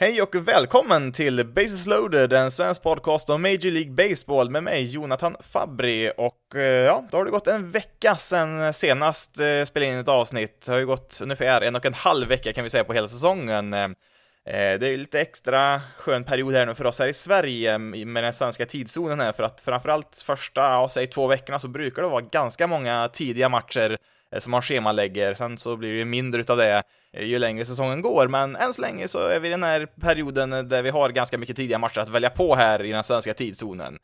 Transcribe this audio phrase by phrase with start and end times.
[0.00, 4.84] Hej och välkommen till Bases loaded, en svensk podcast om Major League Baseball med mig,
[4.84, 6.12] Jonathan Fabri.
[6.16, 10.08] Och eh, ja, då har det gått en vecka sedan senast eh, spelade in ett
[10.08, 10.62] avsnitt.
[10.66, 13.08] Det har ju gått ungefär en och en halv vecka kan vi säga på hela
[13.08, 13.72] säsongen.
[13.72, 17.12] Eh, eh det är ju lite extra skön period här nu för oss här i
[17.12, 21.68] Sverige med den svenska tidszonen här, för att framförallt första, ja, säg två veckorna så
[21.68, 23.96] brukar det vara ganska många tidiga matcher
[24.34, 25.34] Eh, som man schemalägger.
[25.34, 26.82] Sen så blir det ju mindre utav det
[27.12, 29.86] eh, ju längre säsongen går, men än så länge så är vi i den här
[30.00, 33.04] perioden eh, där vi har ganska mycket tidiga matcher att välja på här i den
[33.04, 33.98] svenska tidszonen.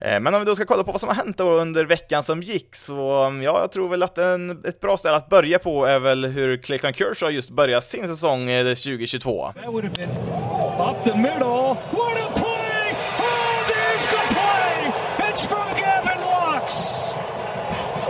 [0.00, 2.42] Men om vi då ska kolla på vad som har hänt då under veckan som
[2.42, 5.86] gick, så mm, ja, jag tror väl att en, ett bra ställe att börja på
[5.86, 9.52] är väl hur Clayton Kershaw just börjar sin säsong 2022.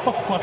[0.09, 0.41] Oh,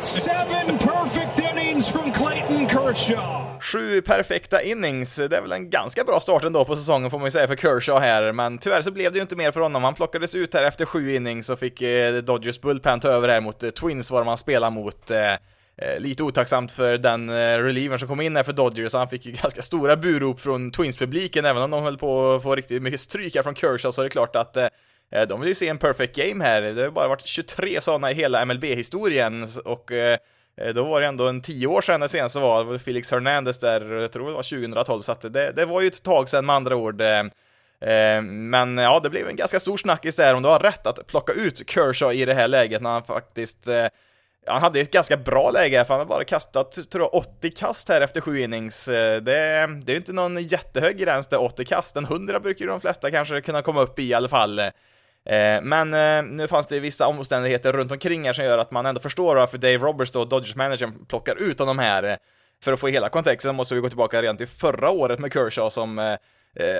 [0.00, 3.58] Seven perfect innings from Clayton Kershaw.
[3.60, 7.26] Sju perfekta innings, det är väl en ganska bra start ändå på säsongen får man
[7.26, 9.84] ju säga för Kershaw här, men tyvärr så blev det ju inte mer för honom.
[9.84, 13.40] Han plockades ut här efter sju innings och fick eh, Dodgers bullpen ta över här
[13.40, 15.10] mot eh, Twins var man spelar mot.
[15.10, 15.38] Eh, eh,
[15.98, 19.32] lite otacksamt för den eh, relievern som kom in här för Dodgers, han fick ju
[19.42, 23.36] ganska stora burop från Twins-publiken, även om de höll på att få riktigt mycket stryk
[23.36, 24.66] här från Kershaw så är det klart att Eh,
[25.10, 28.10] Eh, de vill ju se en perfect game här, det har bara varit 23 sådana
[28.10, 30.18] i hela MLB-historien och eh,
[30.60, 33.90] eh, då var det ändå en tio år sedan det senast var Felix Hernandez där,
[33.90, 36.56] jag tror det var 2012, så att det, det var ju ett tag sedan med
[36.56, 37.02] andra ord.
[38.22, 41.32] Men ja, det blev en ganska stor snackis där om du har rätt att plocka
[41.32, 43.68] ut Kershaw i det här läget när han faktiskt
[44.46, 47.88] han hade ett ganska bra läge, för han har bara kastat, tror jag, 80 kast
[47.88, 48.84] här efter sju innings.
[48.84, 52.70] Det, det är ju inte någon jättehög gräns där 80 kast, en 100 brukar ju
[52.70, 54.60] de flesta kanske kunna komma upp i i alla fall.
[55.28, 58.86] Eh, men eh, nu fanns det vissa omständigheter runt omkring här som gör att man
[58.86, 62.02] ändå förstår varför Dave Roberts då, Dodgers managern, plockar ut honom här.
[62.02, 62.16] Eh,
[62.64, 65.70] för att få hela kontexten måste vi gå tillbaka redan till förra året med Kershaw
[65.70, 66.16] som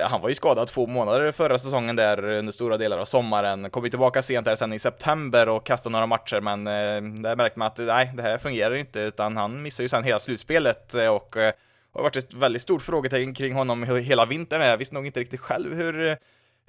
[0.03, 3.89] han var ju skadad två månader förra säsongen där under stora delar av sommaren, kom
[3.89, 6.63] tillbaka sent här sen i september och kastade några matcher men
[7.21, 10.19] där märkte man att nej, det här fungerar inte utan han missar ju sen hela
[10.19, 11.53] slutspelet och det
[11.93, 14.61] har varit ett väldigt stort frågetecken kring honom hela vintern.
[14.61, 16.17] Jag visste nog inte riktigt själv hur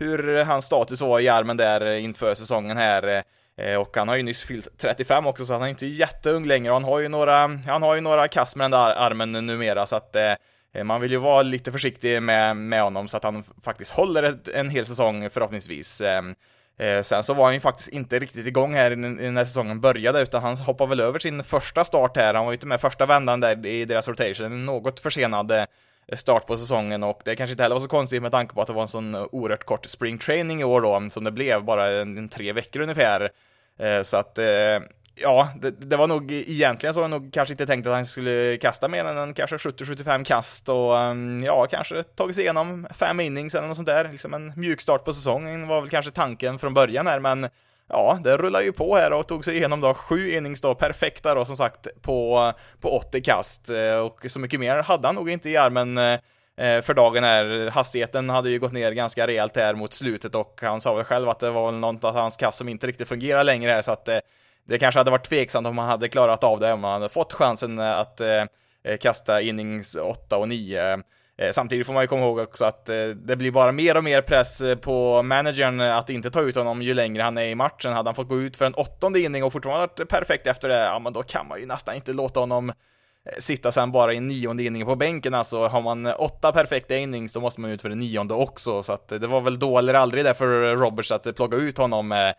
[0.01, 3.23] hur hans status var i armen där inför säsongen här.
[3.61, 6.71] Eh, och han har ju nyss fyllt 35 också, så han är inte jätteung längre.
[6.71, 9.87] Och han har ju några, han har ju några kast med den där armen numera,
[9.87, 13.43] så att eh, man vill ju vara lite försiktig med, med honom så att han
[13.63, 16.01] faktiskt håller en hel säsong förhoppningsvis.
[16.01, 18.97] Eh, sen så var han ju faktiskt inte riktigt igång här
[19.31, 22.35] när säsongen började, utan han hoppade väl över sin första start här.
[22.35, 25.53] Han var ju inte med första vändan där i deras rotation, något försenad
[26.17, 28.67] start på säsongen och det kanske inte heller var så konstigt med tanke på att
[28.67, 31.65] det var en sån eh, oerhört kort spring training i år då, som det blev,
[31.65, 33.31] bara en, en tre veckor ungefär.
[33.79, 34.45] Eh, så att, eh,
[35.15, 38.57] ja, det, det, var nog egentligen så jag nog kanske inte tänkt att han skulle
[38.57, 43.21] kasta mer än en kanske 70-75 kast och ehm, ja, kanske tagit sig igenom fem
[43.21, 46.59] innings eller något sånt där, liksom en mjuk start på säsongen var väl kanske tanken
[46.59, 47.49] från början här, men
[47.91, 51.35] ja, det rullar ju på här och tog sig igenom då sju innings då, perfekta
[51.35, 55.31] då som sagt på, på 80 kast eh, och så mycket mer hade han nog
[55.31, 56.19] inte i armen eh,
[56.57, 57.71] eh, för dagen här.
[57.71, 61.29] Hastigheten hade ju gått ner ganska rejält här mot slutet och han sa väl själv
[61.29, 64.09] att det var något av hans kast som inte riktigt fungerar längre här så att
[64.69, 67.33] det kanske hade varit tveksamt om han hade klarat av det om han hade fått
[67.33, 68.21] chansen att
[69.01, 71.03] kasta innings 8 och 9.
[71.41, 74.05] Eh, samtidigt får man ju komma ihåg också att eh, det blir bara mer och
[74.05, 77.55] mer press eh, på managern att inte ta ut honom ju längre han är i
[77.55, 77.93] matchen.
[77.93, 80.79] Hade han fått gå ut för en åttonde inning och fortfarande varit perfekt efter det,
[80.79, 82.73] ja men då kan man ju nästan inte låta honom
[83.39, 85.67] sitta sen bara i en nionde inning på bänken alltså.
[85.67, 89.09] Har man åtta perfekta innings då måste man ut för en nionde också, så att
[89.09, 92.33] det var väl då eller aldrig där för Roberts att plocka ut honom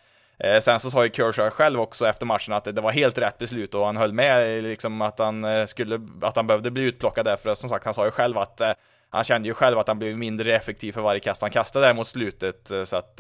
[0.44, 3.38] Eh, sen så sa ju Kershaw själv också efter matchen att det var helt rätt
[3.38, 6.84] beslut och han höll med eh, liksom att han eh, skulle, att han behövde bli
[6.84, 8.72] utplockad därför som sagt han sa ju själv att eh,
[9.10, 11.94] han kände ju själv att han blev mindre effektiv för varje kast han kastade där
[11.94, 13.20] mot slutet eh, så att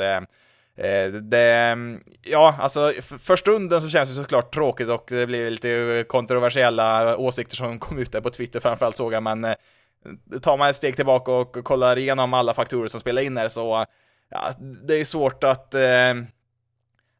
[1.22, 1.78] det,
[2.22, 7.56] ja, alltså för stunden så känns det såklart tråkigt och det blir lite kontroversiella åsikter
[7.56, 9.56] som kom ut där på Twitter framförallt såg jag, men
[10.42, 13.85] tar man ett steg tillbaka och kollar igenom alla faktorer som spelar in här så,
[14.29, 14.52] ja,
[14.88, 15.76] det är svårt att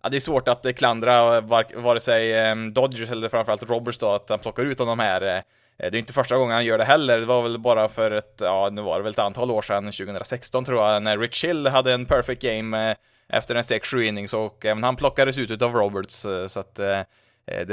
[0.04, 1.42] Ja, det är svårt att klandra
[1.76, 5.22] vare sig eh, Dodgers eller framförallt Roberts då, att han plockar ut honom här.
[5.22, 5.42] Eh,
[5.78, 8.36] det är inte första gången han gör det heller, det var väl bara för ett,
[8.40, 11.68] ja nu var det väl ett antal år sedan, 2016 tror jag, när Rich Hill
[11.68, 12.96] hade en perfect game eh,
[13.30, 17.06] efter en 6-7 innings och även han plockades ut utav Roberts, så att det,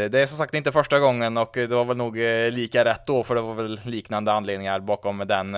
[0.08, 2.16] det, är som sagt inte första gången och det var väl nog
[2.50, 5.52] lika rätt då, för det var väl liknande anledningar bakom den,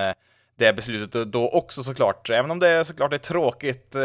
[0.59, 3.97] det beslutet då också såklart, även om det såklart är tråkigt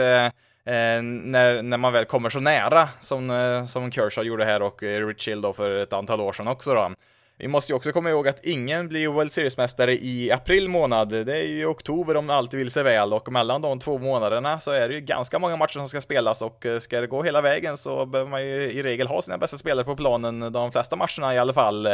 [0.66, 4.84] Eh, när, när man väl kommer så nära som, eh, som Kershaw gjorde här och
[4.84, 6.92] Richill Rich Hill då för ett antal år sedan också då.
[7.38, 11.10] Vi måste ju också komma ihåg att ingen blir World Series-mästare i april månad.
[11.10, 14.60] Det är ju i oktober om allt vill sig väl och mellan de två månaderna
[14.60, 17.24] så är det ju ganska många matcher som ska spelas och eh, ska det gå
[17.24, 20.72] hela vägen så behöver man ju i regel ha sina bästa spelare på planen de
[20.72, 21.88] flesta matcherna i alla fall.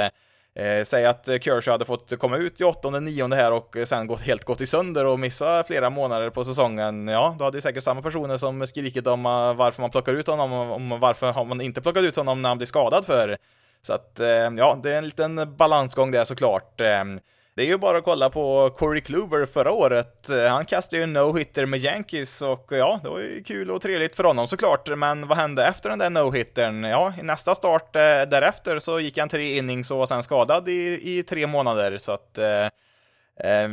[0.56, 3.86] Eh, säg att eh, Kershaw hade fått komma ut i åttonde, nionde här och eh,
[3.86, 7.08] sen gått, helt gått i sönder och missa flera månader på säsongen.
[7.08, 10.28] Ja, då hade ju säkert samma personer som skrikit om eh, varför man plockar ut
[10.28, 13.38] honom, om varför har man inte plockat ut honom när han blir skadad för.
[13.82, 16.82] Så att, eh, ja, det är en liten balansgång där såklart.
[17.62, 20.28] Det är ju bara att kolla på Corey Kluber förra året.
[20.50, 24.16] Han kastade ju en no-hitter med Yankees och ja, det var ju kul och trevligt
[24.16, 24.98] för honom såklart.
[24.98, 26.90] Men vad hände efter den där no-hittern?
[26.90, 30.70] Ja, i nästa start eh, därefter så gick han tre innings och var sen skadad
[30.70, 32.66] i, i tre månader, så att eh,
[33.50, 33.70] eh,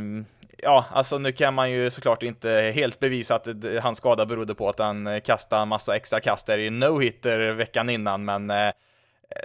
[0.57, 3.47] ja, alltså nu kan man ju såklart inte helt bevisa att
[3.81, 8.49] hans skada berodde på att han kastade massa extra kaster i no-hitter veckan innan, men
[8.49, 8.71] eh,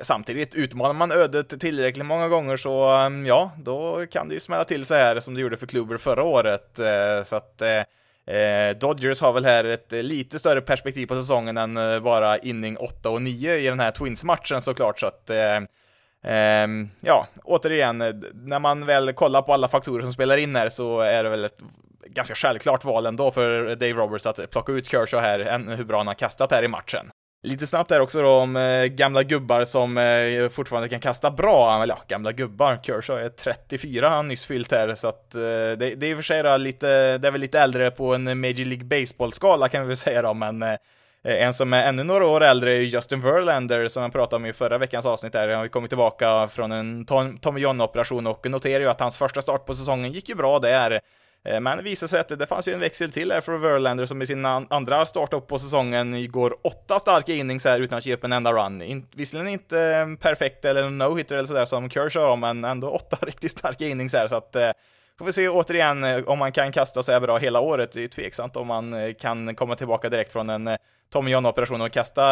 [0.02, 4.64] Samtidigt, utmanar man ödet tillräckligt många gånger så, mm, ja, då kan det ju smälla
[4.64, 6.78] till så här som det gjorde för Kluber förra året.
[6.78, 11.14] Eh, så att eh, eh, Dodgers har väl här ett eh, lite större perspektiv på
[11.14, 16.88] säsongen än bara inning 8 och 9 i den här Twins-matchen såklart, så att ehm,
[17.00, 17.98] ja, återigen,
[18.34, 21.44] när man väl kollar på alla faktorer som spelar in här så är det väl
[21.44, 21.58] ett
[22.06, 26.06] ganska självklart val ändå för Dave Roberts att plocka ut Kershaw här, hur bra han
[26.06, 27.10] har kastat här i matchen.
[27.44, 31.82] Lite snabbt där också då om eh, gamla gubbar som eh, fortfarande kan kasta bra,
[31.82, 35.76] eller ja, gamla gubbar, Kershaw är 34 han nyss fyllt här, så att eh, det,
[35.76, 38.40] det är i och för sig då lite, det är väl lite äldre på en
[38.40, 40.76] Major League Baseball-skala kan vi väl säga då, men eh,
[41.22, 44.52] en som är ännu några år äldre är Justin Verlander som jag pratade om i
[44.52, 45.48] förra veckans avsnitt där.
[45.48, 49.42] Han har kommit tillbaka från en Tom, Tommy John-operation och noterar ju att hans första
[49.42, 51.00] start på säsongen gick ju bra där.
[51.48, 54.06] Eh, men det visade sig att det fanns ju en växel till här för Verlander
[54.06, 58.14] som i sin andra startup på säsongen går åtta starka innings här utan att ge
[58.14, 58.82] upp en enda run.
[58.82, 63.16] In, visserligen inte eh, perfekt eller no-hitter eller sådär som Kershaw har, men ändå åtta
[63.22, 64.70] riktigt starka innings här, så att eh,
[65.18, 67.92] Får vi se återigen om man kan kasta sig bra hela året.
[67.92, 70.76] Det är tveksamt om man kan komma tillbaka direkt från en
[71.12, 72.22] Tommy John-operation och kasta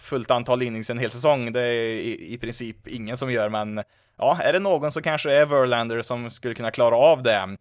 [0.00, 1.52] fullt antal innings en hel säsong.
[1.52, 3.82] Det är i, i princip ingen som gör, men
[4.18, 7.56] ja, är det någon så kanske det är Verlander som skulle kunna klara av det.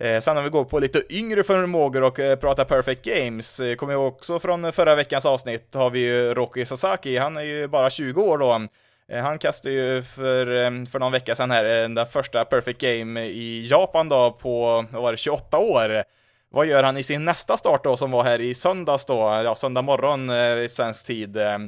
[0.00, 3.74] Eh, sen om vi går på lite yngre förmågor och eh, pratar Perfect Games, eh,
[3.74, 7.42] kommer jag också från eh, förra veckans avsnitt, har vi ju Rocky Sasaki, han är
[7.42, 8.68] ju bara 20 år då.
[9.08, 12.80] Eh, han kastade ju för, eh, för någon vecka sedan här eh, den första Perfect
[12.80, 16.04] Game i Japan då på, vad var det, 28 år.
[16.50, 19.54] Vad gör han i sin nästa start då som var här i söndags då, ja
[19.54, 21.36] söndag morgon eh, i svensk tid?
[21.36, 21.58] Eh,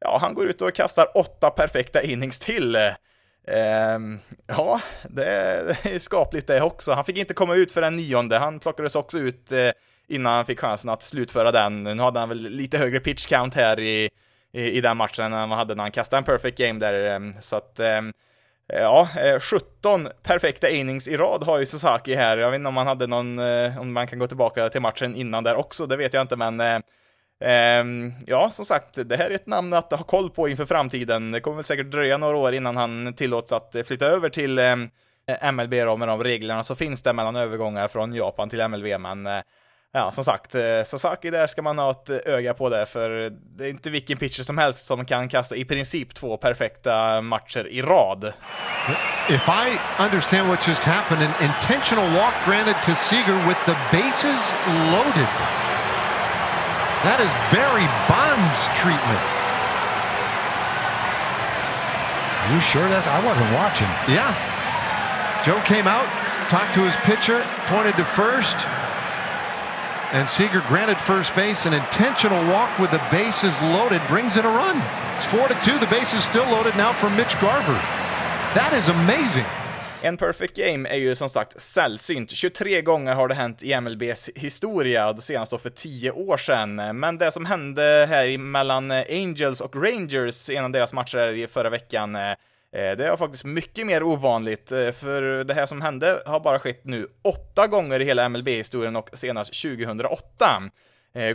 [0.00, 2.76] ja, han går ut och kastar åtta perfekta innings till.
[3.96, 5.24] Um, ja, det,
[5.82, 6.92] det är skapligt det också.
[6.92, 9.70] Han fick inte komma ut för den nionde, han plockades också ut eh,
[10.08, 11.82] innan han fick chansen att slutföra den.
[11.82, 14.10] Nu hade han väl lite högre pitch count här i,
[14.52, 17.34] i, i den matchen än han hade när han kastade en perfect game där, um,
[17.40, 18.12] så att um,
[18.66, 22.38] Ja, eh, 17 perfekta innings i rad har ju Sasaki här.
[22.38, 25.16] Jag vet inte om man hade någon, eh, om man kan gå tillbaka till matchen
[25.16, 26.78] innan där också, det vet jag inte, men eh,
[27.44, 31.30] Ehm, ja, som sagt, det här är ett namn att ha koll på inför framtiden.
[31.30, 34.58] Det kommer väl säkert dröja några år innan han tillåts att eh, flytta över till
[34.58, 34.88] ehm,
[35.28, 39.00] eh, MLB då, med de reglerna som finns där mellan övergångar från Japan till MLB,
[39.00, 39.40] men eh,
[39.92, 40.54] ja, som sagt,
[40.84, 44.42] Sasaki där ska man ha ett öga på det, för det är inte vilken pitcher
[44.42, 48.32] som helst som kan kasta i princip två perfekta matcher i rad.
[49.28, 54.52] If I understand what just happened, an intentional walk granted to Seager with the bases
[54.92, 55.61] loaded.
[57.02, 59.22] That is Barry Bonds treatment.
[62.38, 63.02] Are You sure that?
[63.10, 63.90] I wasn't watching.
[64.06, 64.30] Yeah.
[65.42, 66.06] Joe came out,
[66.46, 68.54] talked to his pitcher, pointed to first,
[70.14, 71.66] and Seager granted first base.
[71.66, 74.78] An intentional walk with the bases loaded brings in a run.
[75.16, 75.78] It's four to two.
[75.78, 77.78] The base is still loaded now for Mitch Garver.
[78.54, 79.46] That is amazing.
[80.04, 82.30] En perfect game är ju som sagt sällsynt.
[82.30, 86.98] 23 gånger har det hänt i MLBs historia, senast då för 10 år sedan.
[87.00, 91.46] Men det som hände här mellan eh, Angels och Rangers, en av deras matcher i
[91.46, 92.36] förra veckan, eh, eh,
[92.72, 97.06] det är faktiskt mycket mer ovanligt, för det här som hände har bara skett nu
[97.22, 100.62] åtta gånger i hela MLB-historien och senast 2008.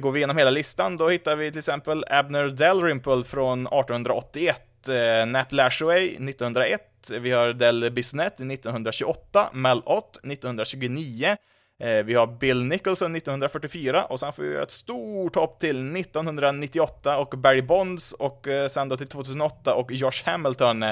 [0.01, 5.25] Går vi igenom hela listan, då hittar vi till exempel Abner Dalrymple från 1881, Eh,
[5.25, 6.81] Nap Lashaway 1901,
[7.19, 11.37] vi har Del Bisnet 1928, Mal Ott 1929,
[11.79, 15.95] eh, vi har Bill Nicholson 1944 och sen får vi göra ett stort hopp till
[15.95, 20.85] 1998 och Barry Bonds och eh, sen då till 2008 och Josh Hamilton.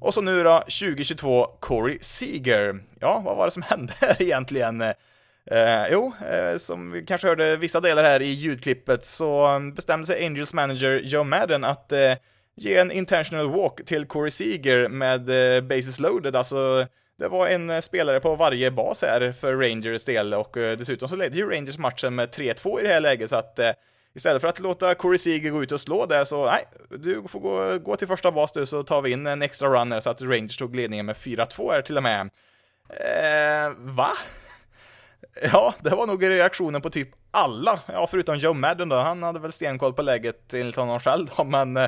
[0.00, 2.80] Och så nu då 2022 Corey Seager.
[3.00, 4.82] Ja, vad var det som hände här egentligen?
[5.50, 10.06] Eh, jo, eh, som vi kanske hörde vissa delar här i ljudklippet så eh, bestämde
[10.06, 12.14] sig Angels manager Joe Madden att eh,
[12.60, 16.86] ge en intentional walk till Corey Seager med eh, bases loaded, alltså
[17.18, 21.08] det var en eh, spelare på varje bas här för Rangers del och eh, dessutom
[21.08, 23.58] så ledde ju Rangers matchen med 3-2 i det här läget så att
[24.14, 27.40] Istället för att låta Corey Seager gå ut och slå det så, nej, du får
[27.40, 30.22] gå, gå till första bas du så tar vi in en extra runner så att
[30.22, 32.20] Rangers tog ledningen med 4-2 här till och med.
[32.88, 34.10] Eh, va?
[35.52, 39.40] Ja, det var nog reaktionen på typ alla, ja förutom Joe Madden då, han hade
[39.40, 41.78] väl stenkoll på läget enligt honom själv då, men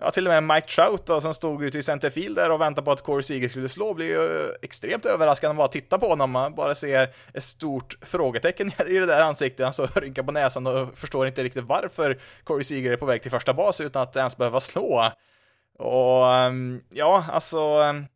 [0.00, 2.84] ja, till och med Mike Trout då, som stod ute i centerfield där och väntade
[2.84, 6.30] på att Corey Seager skulle slå, blir ju extremt överraskande att bara titta på honom.
[6.30, 10.66] Man bara ser ett stort frågetecken i det där ansiktet, han så rynkar på näsan
[10.66, 14.16] och förstår inte riktigt varför Corey Seager är på väg till första bas utan att
[14.16, 15.10] ens behöva slå.
[15.78, 18.06] Och ehm, ja, alltså ehm,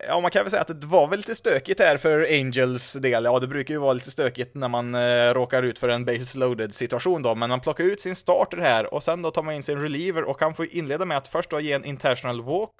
[0.00, 3.24] Ja, man kan väl säga att det var väl lite stökigt här för Angels del.
[3.24, 6.34] Ja, det brukar ju vara lite stökigt när man eh, råkar ut för en basis
[6.34, 9.54] loaded situation då, men man plockar ut sin starter här och sen då tar man
[9.54, 12.70] in sin reliever och han får inleda med att först då ge en intentional walk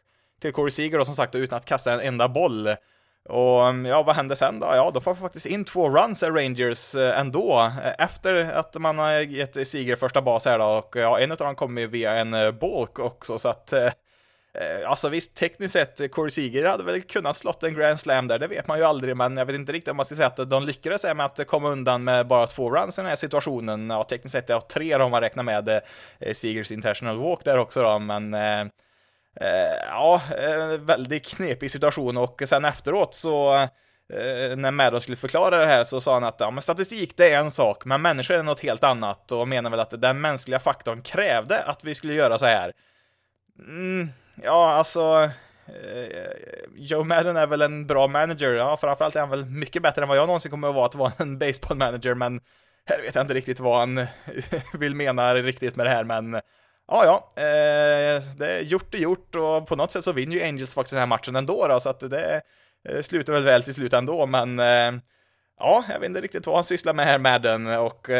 [0.40, 2.68] till Corey Seager då som sagt utan att kasta en enda boll.
[3.28, 4.66] Och mm, ja, vad händer sen då?
[4.66, 9.10] Ja, de får faktiskt in två runs Rangers eh, ändå, eh, efter att man har
[9.10, 12.50] gett Seager första bas här då, och ja, en av dem kommer via en eh,
[12.50, 13.92] balk också, så att Eh,
[14.54, 18.28] Eh, alltså visst, tekniskt sett, eh, Corey Seager hade väl kunnat slått en Grand Slam
[18.28, 20.26] där, det vet man ju aldrig, men jag vet inte riktigt om man ska säga
[20.26, 23.90] att de lyckades med att komma undan med bara två runs i den här situationen.
[23.90, 27.82] Ja, tekniskt sett, ja, tre om man räknar med eh, Seagers International Walk där också
[27.82, 28.66] då, men eh, eh
[29.86, 30.20] ja,
[30.78, 33.68] väldigt knepig situation och sen efteråt så
[34.56, 37.38] när Maddon skulle förklara det här så sa han att ja, men statistik det är
[37.38, 41.02] en sak, men människor är något helt annat och menar väl att den mänskliga faktorn
[41.02, 42.72] krävde att vi skulle göra så här.
[43.58, 45.30] Mm, Ja, alltså...
[45.66, 46.32] Eh,
[46.74, 50.08] Joe Madden är väl en bra manager, ja framförallt är han väl mycket bättre än
[50.08, 52.40] vad jag någonsin kommer att vara att vara en baseball manager, men
[52.86, 54.06] här vet jag inte riktigt vad han
[54.78, 56.32] vill mena riktigt med det här, men
[56.88, 60.42] ja, ja, eh, det är gjort är gjort och på något sätt så vinner ju
[60.42, 62.42] Angels faktiskt den här matchen ändå då, så att det
[62.88, 64.58] eh, slutar väl väl till slut ändå, men
[65.58, 68.10] ja, jag vet inte riktigt vad han sysslar med här, Madden, och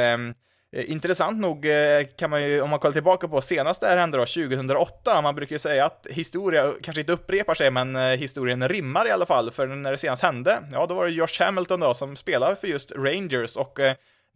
[0.76, 3.96] Eh, intressant nog eh, kan man ju, om man kollar tillbaka på senast det här
[3.96, 8.02] hände då, 2008, man brukar ju säga att historia kanske inte upprepar sig, men eh,
[8.02, 11.38] historien rimmar i alla fall, för när det senast hände, ja då var det Josh
[11.38, 13.78] Hamilton då som spelade för just Rangers och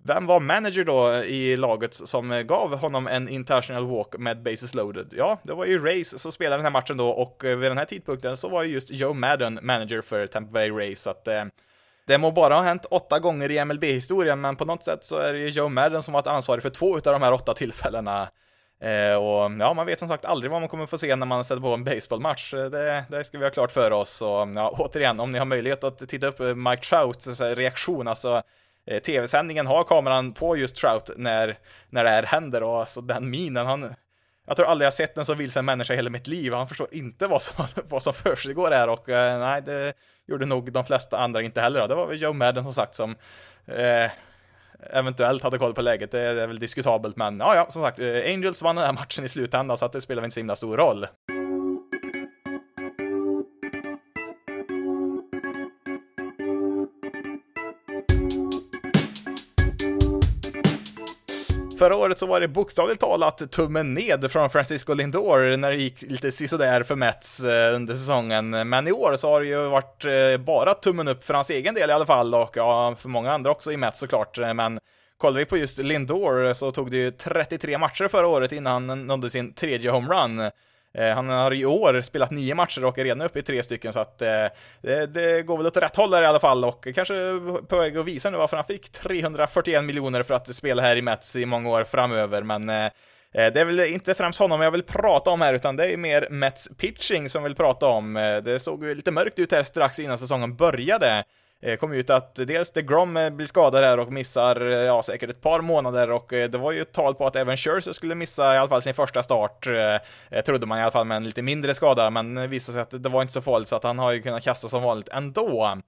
[0.04, 5.12] vem var manager då i laget som gav honom en international walk med bases loaded?
[5.16, 7.84] Ja, det var ju Race som spelade den här matchen då och vid den här
[7.84, 11.28] tidpunkten så var ju just Joe Madden manager för Tampa Bay Race, så att
[12.06, 15.32] det må bara ha hänt åtta gånger i MLB-historien, men på något sätt så är
[15.32, 18.28] det ju Joe Madden som varit ansvarig för två av de här åtta tillfällena.
[18.80, 21.44] Eh, och ja, man vet som sagt aldrig vad man kommer få se när man
[21.44, 22.54] sätter på en baseballmatch.
[22.54, 24.22] Eh, det, det ska vi ha klart för oss.
[24.22, 28.08] Och ja, återigen, om ni har möjlighet att titta upp eh, Mike Trouts eh, reaktion,
[28.08, 28.42] alltså
[28.86, 31.58] eh, tv-sändningen har kameran på just Trout när,
[31.90, 33.94] när det här händer och alltså den minen, han,
[34.46, 36.52] jag tror aldrig jag sett en så vilsen människa i hela mitt liv.
[36.52, 39.92] Han förstår inte vad som, vad som försiggår här och eh, nej, det
[40.26, 41.80] gjorde nog de flesta andra inte heller.
[41.80, 41.86] Då.
[41.86, 43.16] Det var väl Joe Madden som sagt som
[43.66, 44.10] eh,
[44.90, 46.10] eventuellt hade koll på läget.
[46.10, 49.24] Det är väl diskutabelt, men ja, ja, som sagt, eh, Angels vann den här matchen
[49.24, 51.06] i slutändan så att det spelar väl inte så himla stor roll.
[61.78, 66.02] Förra året så var det bokstavligt talat tummen ned från Francisco Lindor när det gick
[66.02, 68.68] lite sisådär för Mets eh, under säsongen.
[68.68, 71.74] Men i år så har det ju varit eh, bara tummen upp för hans egen
[71.74, 74.38] del i alla fall och ja, för många andra också i Mets såklart.
[74.38, 74.78] Men
[75.18, 79.06] kollar vi på just Lindor så tog det ju 33 matcher förra året innan han
[79.06, 80.50] nådde sin tredje homerun.
[80.96, 83.92] Eh, han har i år spelat nio matcher och är redan uppe i tre stycken,
[83.92, 84.28] så att eh,
[84.82, 87.14] det, det, går väl åt rätt håll där i alla fall och kanske
[87.68, 91.02] på väg att visa nu varför han fick 341 miljoner för att spela här i
[91.02, 92.90] Mets i många år framöver, men eh,
[93.32, 96.28] det är väl inte främst honom jag vill prata om här, utan det är mer
[96.30, 98.14] Mets pitching som jag vill prata om.
[98.44, 101.24] Det såg ju lite mörkt ut här strax innan säsongen började.
[101.62, 105.30] Eh, kom ut att dels DeGrom eh, blir skadad här och missar, eh, ja, säkert
[105.30, 108.54] ett par månader och det var ju ett tal på att även Scherzer skulle missa
[108.54, 109.66] i alla fall sin första start,
[110.46, 113.02] trodde man i alla fall med en lite mindre skada, men det visade sig att
[113.02, 115.78] det var inte så farligt så att han har ju kunnat kasta som vanligt ändå.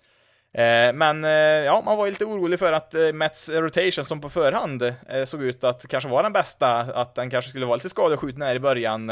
[0.95, 1.23] Men
[1.65, 4.95] ja, man var ju lite orolig för att Mets rotation som på förhand
[5.25, 8.55] såg ut att kanske vara den bästa, att den kanske skulle vara lite skadeskjuten här
[8.55, 9.11] i början,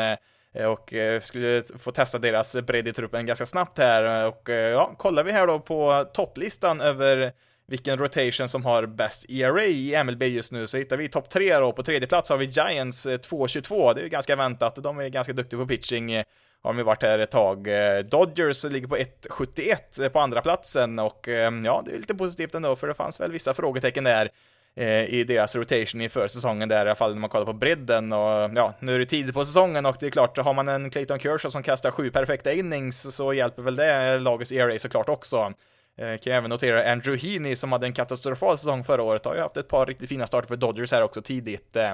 [0.57, 4.29] Eh, och eh, skulle få testa deras bredd i truppen ganska snabbt här.
[4.29, 7.33] Och eh, ja, kollar vi här då på topplistan över
[7.69, 11.59] vilken rotation som har bäst ERA i MLB just nu så hittar vi topp tre
[11.59, 15.09] då, på tredje plats har vi Giants 2.22, det är ju ganska väntat, de är
[15.09, 16.17] ganska duktiga på pitching,
[16.63, 17.69] har de ju varit här ett tag.
[18.05, 20.99] Dodgers ligger på 1.71 på andra platsen.
[20.99, 21.29] Och
[21.65, 24.31] ja, det är lite positivt ändå för det fanns väl vissa frågetecken där.
[24.79, 28.13] Eh, i deras rotation i försäsongen där, i alla fall när man kollar på bredden
[28.13, 30.91] och ja, nu är det tidigt på säsongen och det är klart, har man en
[30.91, 35.53] Clayton Kershaw som kastar sju perfekta innings så hjälper väl det lagets ERA såklart också.
[35.99, 39.35] Eh, kan jag även notera Andrew Heaney som hade en katastrofal säsong förra året, har
[39.35, 41.77] ju haft ett par riktigt fina starter för Dodgers här också tidigt.
[41.77, 41.93] Eh.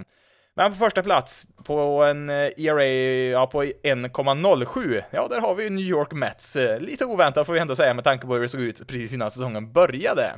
[0.56, 2.84] Men på första plats, på en eh, ERA
[3.32, 6.56] ja, på 1,07, ja där har vi New York Mets.
[6.56, 9.12] Eh, lite oväntat får vi ändå säga med tanke på hur det såg ut precis
[9.12, 10.34] innan säsongen började.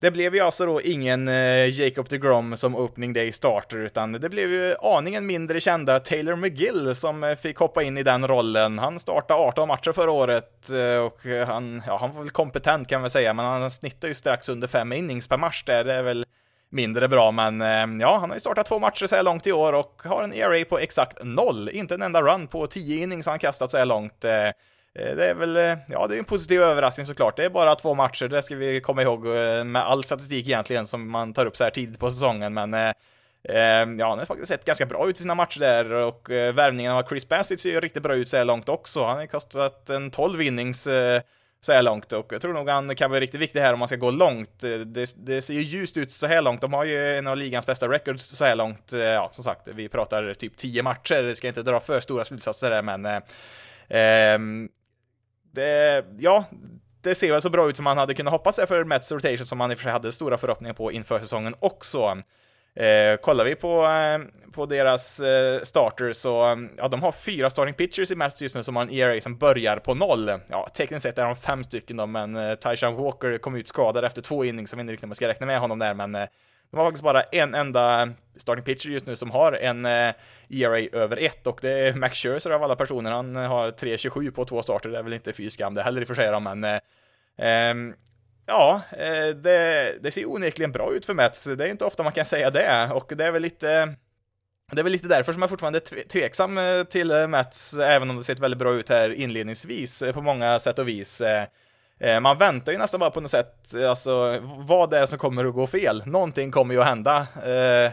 [0.00, 4.28] Det blev ju alltså då ingen eh, Jacob DeGrom som opening day starter, utan det
[4.28, 8.78] blev ju aningen mindre kända Taylor McGill som eh, fick hoppa in i den rollen.
[8.78, 13.00] Han startade 18 matcher förra året eh, och han, ja, han var väl kompetent kan
[13.00, 15.84] man säga, men han snittar ju strax under fem innings per match där.
[15.84, 16.26] Det är väl
[16.70, 19.52] mindre bra, men eh, ja, han har ju startat två matcher så här långt i
[19.52, 21.68] år och har en ERA på exakt noll.
[21.68, 24.24] Inte en enda run på 10 innings han kastat så här långt.
[24.24, 24.50] Eh.
[24.98, 27.36] Eh, det är väl, eh, ja det är en positiv överraskning såklart.
[27.36, 30.86] Det är bara två matcher, det ska vi komma ihåg eh, med all statistik egentligen
[30.86, 32.92] som man tar upp så här tidigt på säsongen, men eh,
[33.98, 36.92] ja, han har faktiskt sett ganska bra ut i sina matcher där och eh, värvningen
[36.92, 39.04] av Chris Bassett ser ju riktigt bra ut så här långt också.
[39.04, 41.22] Han har ju kostat en 12 innings eh,
[41.60, 43.88] så här långt och jag tror nog han kan bli riktigt viktig här om man
[43.88, 44.60] ska gå långt.
[44.60, 46.60] Det, det, ser ju ljust ut så här långt.
[46.60, 48.92] De har ju en av ligans bästa records så här långt.
[48.92, 51.22] Ja, som sagt, vi pratar typ 10 matcher.
[51.22, 53.20] Det ska inte dra för stora slutsatser där, men eh,
[53.88, 54.68] ehm,
[55.58, 56.44] det, ja,
[57.02, 59.46] det ser väl så bra ut som man hade kunnat hoppas sig för Mets rotation
[59.46, 62.22] som man i och för sig hade stora förhoppningar på inför säsongen också.
[62.76, 67.74] Eh, kollar vi på, eh, på deras eh, starters så, ja, de har fyra starting
[67.74, 70.32] pitchers i Mets just nu som har en ERA som börjar på noll.
[70.48, 74.04] Ja, tekniskt sett är de fem stycken då, men eh, Tyshawn Walker kom ut skadad
[74.04, 76.28] efter två innings, så jag inte riktigt om ska räkna med honom där, men eh,
[76.70, 80.14] de har faktiskt bara en enda starting pitcher just nu som har en eh,
[80.48, 83.10] ERA över 1 och det är Max Scherzer av alla personer.
[83.10, 86.00] Han eh, har 3.27 på två starter, det är väl inte fy skam det heller
[86.00, 86.80] i och för sig men eh,
[87.38, 87.94] ehm,
[88.50, 91.44] Ja, eh, det, det ser onekligen bra ut för Mets.
[91.44, 93.94] Det är inte ofta man kan säga det och det är väl lite
[94.72, 96.58] det är väl lite därför som jag fortfarande är tveksam
[96.90, 100.88] till Mets, även om det sett väldigt bra ut här inledningsvis på många sätt och
[100.88, 101.22] vis.
[102.00, 105.44] Eh, man väntar ju nästan bara på något sätt, alltså vad det är som kommer
[105.44, 106.02] att gå fel.
[106.06, 107.26] Någonting kommer ju att hända.
[107.44, 107.92] Eh,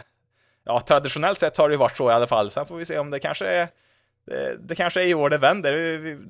[0.66, 2.52] ja, traditionellt sett har det ju varit så i alla fall.
[2.52, 3.68] Sen får vi se om det kanske är
[4.28, 5.74] det, det kanske är i år det vänder,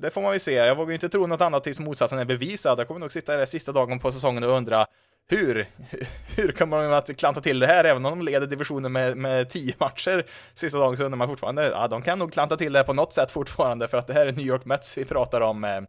[0.00, 0.52] det får man ju se.
[0.52, 2.78] Jag vågar ju inte tro något annat tills motsatsen är bevisad.
[2.78, 4.86] Jag kommer nog sitta där sista dagen på säsongen och undra
[5.28, 5.66] hur,
[6.36, 7.84] hur kommer de att klanta till det här?
[7.84, 11.68] Även om de leder divisionen med, med tio matcher sista dagen så undrar man fortfarande,
[11.68, 14.26] ja de kan nog klanta till det på något sätt fortfarande för att det här
[14.26, 15.64] är New York Mets vi pratar om.
[15.64, 15.80] Eh,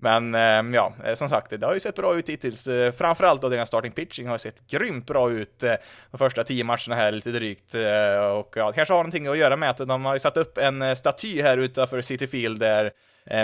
[0.00, 2.66] men ehm, ja, eh, som sagt, det har ju sett bra ut hittills.
[2.66, 5.74] Eh, framförallt då deras starting pitching har sett grymt bra ut eh,
[6.10, 7.74] de första tio matcherna här, lite drygt.
[8.34, 10.58] Och ja, det kanske har någonting att göra med att de har ju satt upp
[10.58, 12.92] en staty här utanför City Field där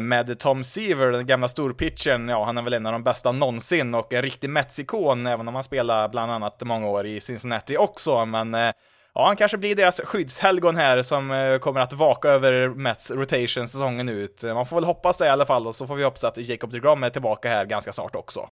[0.01, 3.95] med Tom Seaver, den gamla storpitchen, ja, han är väl en av de bästa någonsin
[3.95, 8.25] och en riktig Mets-ikon, även om han spelade bland annat många år i Cincinnati också,
[8.25, 8.73] men
[9.15, 13.69] ja, han kanske blir deras skyddshelgon här som eh, kommer att vaka över Mets rotation
[13.69, 14.43] säsongen ut.
[14.43, 16.71] Man får väl hoppas det i alla fall och så får vi hoppas att Jacob
[16.71, 18.49] DeGrom är tillbaka här ganska snart också.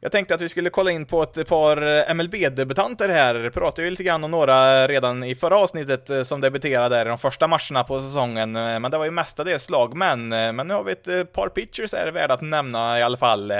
[0.00, 1.76] Jag tänkte att vi skulle kolla in på ett par
[2.08, 3.50] eh, MLB-debutanter här.
[3.50, 7.08] Pratade ju lite grann om några redan i förra avsnittet eh, som debuterade där i
[7.08, 10.28] de första matcherna på säsongen, men det var ju mestadels slagmän.
[10.28, 13.52] Men nu har vi ett par pitchers här värda att nämna i alla fall.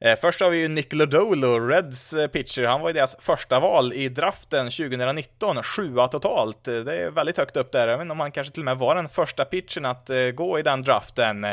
[0.00, 2.64] Eh, först har vi ju Nick Lodolo, Reds eh, pitcher.
[2.64, 6.68] Han var ju deras första val i draften 2019, sjua totalt.
[6.68, 7.88] Eh, det är väldigt högt upp där.
[7.88, 10.58] Jag vet inte om han kanske till och med var den första pitchen att gå
[10.58, 11.46] i den draften.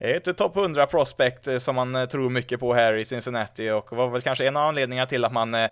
[0.00, 4.22] Ett topp 100 prospect som man tror mycket på här i Cincinnati och var väl
[4.22, 5.68] kanske en av anledningarna till att man eh,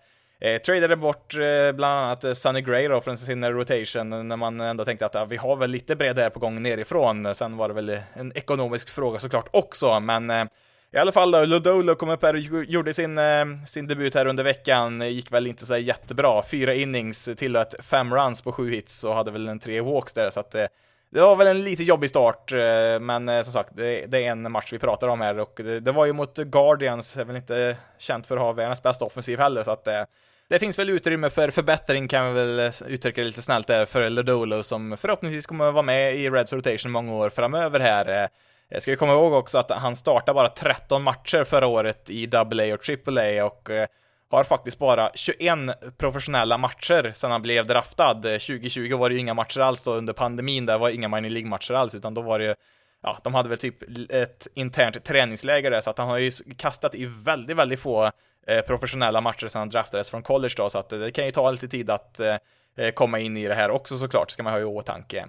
[0.66, 5.06] tradade bort eh, bland annat Sunny Gray då från sin rotation när man ändå tänkte
[5.06, 7.34] att ja, vi har väl lite bredd här på gång nerifrån.
[7.34, 10.44] Sen var det väl en ekonomisk fråga såklart också, men eh,
[10.92, 14.26] i alla fall då, Lodolo kom upp här och gjorde sin, eh, sin debut här
[14.26, 16.42] under veckan, gick väl inte så jättebra.
[16.42, 20.30] Fyra innings, tillät fem runs på sju hits och hade väl en tre walks där,
[20.30, 20.66] så att eh,
[21.10, 24.30] det var väl en lite jobbig start, eh, men eh, som sagt, det, det, är
[24.30, 27.36] en match vi pratar om här och det, det var ju mot Guardians, är väl
[27.36, 30.06] inte känt för att ha världens bästa offensiv heller, så att det
[30.48, 34.10] Det finns väl utrymme för förbättring kan vi väl uttrycka det lite snällt där för
[34.10, 38.28] Lodolo som förhoppningsvis kommer att vara med i Reds rotation många år framöver här.
[38.68, 42.36] Jag ska vi komma ihåg också att han startade bara 13 matcher förra året i
[42.36, 43.86] AA och AAA och eh,
[44.30, 45.58] har faktiskt bara 21
[45.96, 48.24] professionella matcher sedan han blev draftad.
[48.24, 51.30] Eh, 2020 var det ju inga matcher alls då under pandemin, där var inga minor
[51.30, 52.54] League-matcher alls, utan då var det ju
[53.02, 53.76] Ja, de hade väl typ
[54.10, 58.10] ett internt träningsläger där, så att han har ju kastat i väldigt, väldigt få
[58.46, 61.50] eh, professionella matcher sedan han draftades från college då, så att det kan ju ta
[61.50, 62.20] lite tid att
[62.94, 65.26] komma in i det här också såklart, ska man ha i åtanke.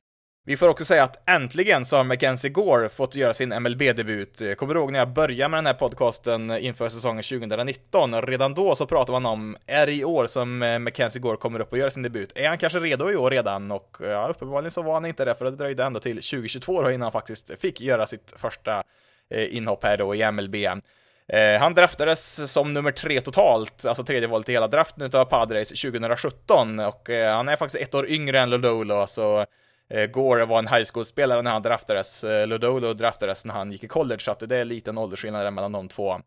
[0.47, 4.41] Vi får också säga att äntligen så har Mackenzie Gore fått göra sin MLB-debut.
[4.57, 8.21] Kommer du ihåg när jag började med den här podcasten inför säsongen 2019?
[8.21, 11.59] Redan då så pratade man om, är det i år som eh, Mackenzie Gore kommer
[11.59, 12.31] upp och gör sin debut?
[12.35, 13.71] Är han kanske redo i år redan?
[13.71, 16.81] Och eh, ja, uppenbarligen så var han inte det, för det dröjde ända till 2022
[16.81, 18.83] då innan han faktiskt fick göra sitt första
[19.29, 20.55] eh, inhopp här då i MLB.
[21.59, 26.79] Han draftades som nummer tre totalt, alltså tredje valet i hela draften utav Padres 2017
[26.79, 29.45] och han är faktiskt ett år yngre än Lodolo, så alltså
[29.89, 33.83] Eh, Gore var en high school-spelare när han draftades, eh, Lodolo draftades när han gick
[33.83, 36.11] i college, så att det är en liten åldersskillnad mellan de två.
[36.13, 36.19] Eh,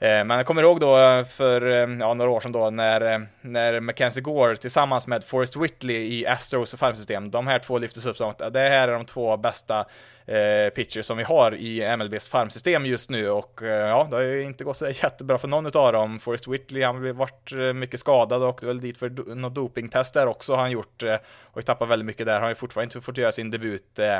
[0.00, 1.62] men jag kommer ihåg då för
[2.00, 6.74] ja, några år sedan då när, när Mackenzie Gore tillsammans med Forrest Whitley i Astros
[6.74, 9.86] farmsystem, de här två lyftes upp som att det här är de två bästa
[10.26, 14.22] eh, pitchers som vi har i MLBs farmsystem just nu och eh, ja, det har
[14.22, 16.18] ju inte gått så jättebra för någon av dem.
[16.18, 20.14] Forrest Whitley, han har varit eh, mycket skadad och väl dit för do något dopingtest
[20.14, 22.32] där också har han gjort eh, och tappat väldigt mycket där.
[22.32, 23.98] Han har ju fortfarande inte fått göra sin debut.
[23.98, 24.16] Eh,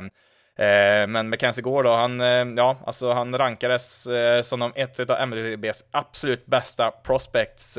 [0.67, 5.29] eh men Mackenzie Gore då, han, eh, ja, alltså han rankades eh, som ett av
[5.29, 7.79] MLBs absolut bästa prospects.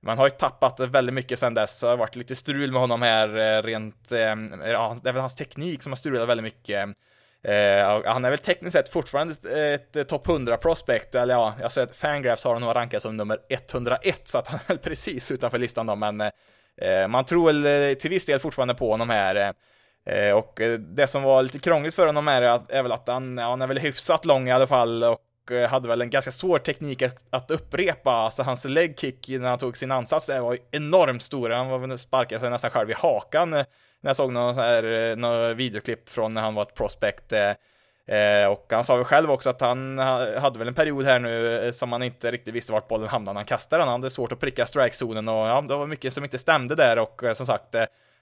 [0.00, 3.02] Man har ju tappat väldigt mycket sedan dess, det har varit lite strul med honom
[3.02, 4.08] här rent,
[4.64, 6.88] ja, det är väl hans teknik som har strulat väldigt mycket.
[7.44, 11.54] Eh, han är väl tekniskt sett fortfarande ett, ett, ett topp 100 prospect, eller ja,
[11.60, 14.78] jag ser att Fangraphs har honom rankad som nummer 101, så att han är väl
[14.78, 18.90] precis utanför listan då, men eh, man tror väl eh, till viss del fortfarande på
[18.90, 19.54] honom här.
[20.06, 23.08] Eh, och eh, det som var lite krångligt för honom är, att, är väl att
[23.08, 26.10] han, ja, han är väl hyfsat lång i alla fall, och eh, hade väl en
[26.10, 30.40] ganska svår teknik att, att upprepa, alltså hans legkick när han tog sin ansats där
[30.40, 33.64] var enormt stor, han var väl sparkade sig nästan själv i hakan
[34.04, 37.32] när jag såg någon, här, eh, någon videoklipp från när han var ett prospect.
[37.32, 37.50] Eh,
[38.16, 39.98] eh och han sa väl själv också att han
[40.38, 43.34] hade väl en period här nu eh, som han inte riktigt visste vart bollen hamnade
[43.34, 43.88] när han kastade den.
[43.88, 46.98] Han hade svårt att pricka strikezonen och ja, det var mycket som inte stämde där
[46.98, 47.74] och som sagt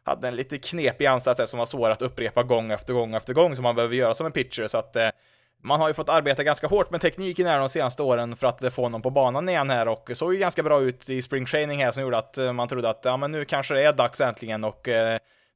[0.05, 3.57] hade en lite knepig ansats som var svår att upprepa gång efter gång efter gång
[3.57, 4.97] som man behöver göra som en pitcher så att
[5.63, 8.75] man har ju fått arbeta ganska hårt med tekniken här de senaste åren för att
[8.75, 11.85] få honom på banan igen här och såg ju ganska bra ut i spring training
[11.85, 14.65] här som gjorde att man trodde att ja men nu kanske det är dags äntligen
[14.65, 14.89] och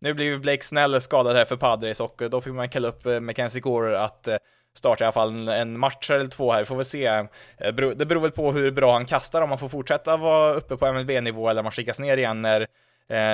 [0.01, 3.21] nu blev Blake Snell skadad här för Padres och då fick man kalla upp eh,
[3.21, 4.37] Mackenzie Gore att eh,
[4.77, 7.07] starta i alla fall en match eller två här, får vi se.
[7.07, 10.77] Eh, det beror väl på hur bra han kastar, om han får fortsätta vara uppe
[10.77, 12.67] på MLB-nivå eller om han skickas ner igen när,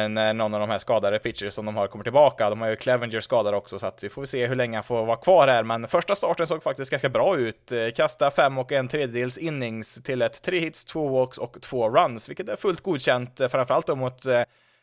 [0.09, 2.51] när någon av de här skadade pitchers som de har kommer tillbaka.
[2.51, 5.07] De har ju Clevenger skadad också, så att vi får se hur länge han får
[5.07, 5.62] vara kvar här.
[5.62, 7.72] Men första starten såg faktiskt ganska bra ut.
[7.96, 12.29] Kasta fem och en tredjedels innings till ett tre hits, två walks och två runs,
[12.29, 14.27] vilket är fullt godkänt, framförallt då mot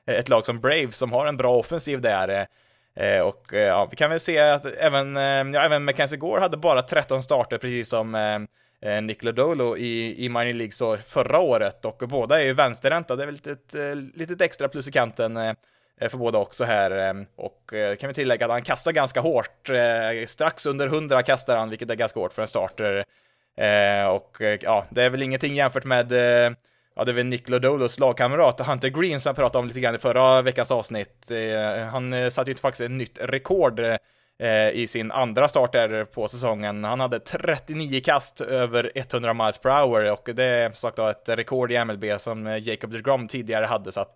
[0.08, 2.48] ett lag som Braves som har en bra offensiv där.
[2.96, 5.16] Eh, eh, och eh, ja, vi kan väl se att även,
[5.54, 8.48] ja, även Mackenzie Gore hade bara 13 starter, precis som
[9.02, 13.16] Nick Dolo i, i Minor League så förra året och båda är ju vänsterhänta.
[13.16, 15.56] Det är väl ett litet, litet extra plus i kanten
[16.10, 17.16] för båda också här.
[17.36, 19.70] Och kan vi tillägga att han kastar ganska hårt,
[20.28, 23.06] strax under 100 kastar han, vilket är ganska hårt för en starter.
[24.10, 26.14] Och ja, det är väl ingenting jämfört med
[27.00, 29.96] ja, det är väl Nick Lodolos lagkamrat Hunter Green som jag pratade om lite grann
[29.96, 31.32] i förra veckans avsnitt.
[31.32, 36.06] Eh, han eh, satte ju faktiskt ett nytt rekord eh, i sin andra start där
[36.06, 36.84] på säsongen.
[36.84, 41.38] Han hade 39 kast över 100 miles per hour och det är som sagt ett
[41.38, 44.16] rekord i MLB som Jacob DeGrom tidigare hade så att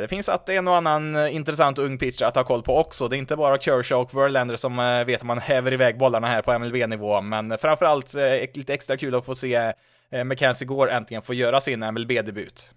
[0.00, 3.08] det finns att en och annan intressant ung pitcher att ha koll på också.
[3.08, 4.76] Det är inte bara Kershaw och Verlander som
[5.06, 8.14] vet att man häver iväg bollarna här på MLB-nivå, men framförallt
[8.54, 9.72] lite extra kul att få se
[10.14, 12.70] Eh, Mackenzie Gore äntligen får göra sin MLB-debut.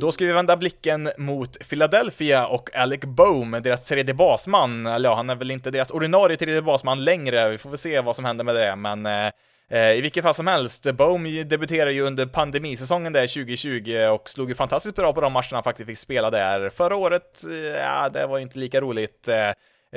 [0.00, 4.86] Då ska vi vända blicken mot Philadelphia och Alec Bohm, deras tredje basman.
[4.86, 8.00] Eller ja, han är väl inte deras ordinarie tredje basman längre, vi får väl se
[8.00, 9.30] vad som händer med det, men Eh,
[9.72, 14.48] Eh, I vilket fall som helst, Bohm debuterade ju under pandemisäsongen där 2020 och slog
[14.48, 16.68] ju fantastiskt bra på de matcherna han faktiskt fick spela där.
[16.68, 19.28] Förra året, eh, ja, det var ju inte lika roligt.
[19.28, 19.48] Eh,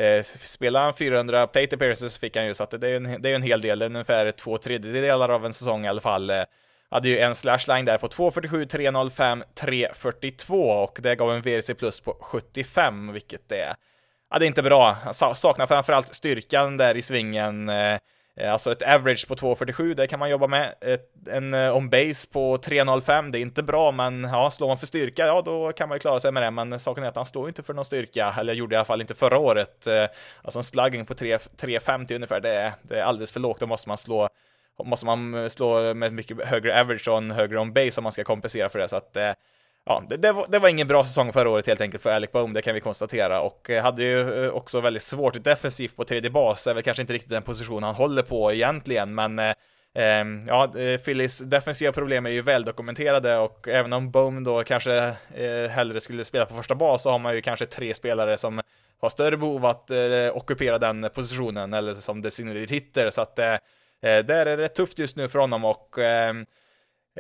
[0.04, 3.30] eh spelade han 400 plate appearances fick han ju, så att det är en, det
[3.30, 6.32] är en hel del, det är ungefär två tredjedelar av en säsong i alla fall.
[6.92, 12.02] Hade ju en slashline där på 2.47, 3.05, 3.42 och det gav en VRC plus
[12.02, 13.76] på 75, vilket är,
[14.30, 14.98] ja det är inte bra.
[15.04, 17.70] Han saknar framförallt styrkan där i svingen.
[17.70, 17.98] Eh,
[18.36, 20.76] Eh, alltså ett average på 2.47, det kan man jobba med.
[20.82, 24.86] Ett, en eh, on-base på 3.05, det är inte bra, men ja, slår man för
[24.86, 27.26] styrka, ja då kan man ju klara sig med det, men saken är att han
[27.26, 29.88] slår inte för någon styrka, eller gjorde i alla fall inte förra året.
[29.88, 30.06] Eh,
[30.42, 33.90] alltså en slugging på 3.50 ungefär, det är, det är alldeles för lågt, då måste
[33.90, 34.30] man slå
[34.84, 38.70] måste man slå med mycket högre average och en högre on-base om man ska kompensera
[38.70, 39.18] för det, så att
[39.86, 42.32] ja, det, det, var, det, var, ingen bra säsong förra året helt enkelt för Alec
[42.32, 43.42] Bohm, det kan vi konstatera.
[43.42, 47.02] Och eh, hade ju eh, också väldigt svårt defensivt på tredje bas, är väl kanske
[47.02, 49.54] inte riktigt den position han håller på egentligen, men eh,
[49.96, 55.16] ehm, ja, eh, Phillies defensiva problem är ju väldokumenterade och även om Bohm då kanske
[55.34, 58.62] eh, hellre skulle spela på första bas så har man ju kanske tre spelare som
[59.02, 59.98] har större behov att eh,
[60.34, 63.56] ockupera den positionen eller som designated hitter så att eh,
[64.02, 66.46] där är det tufft just nu för honom och ehm,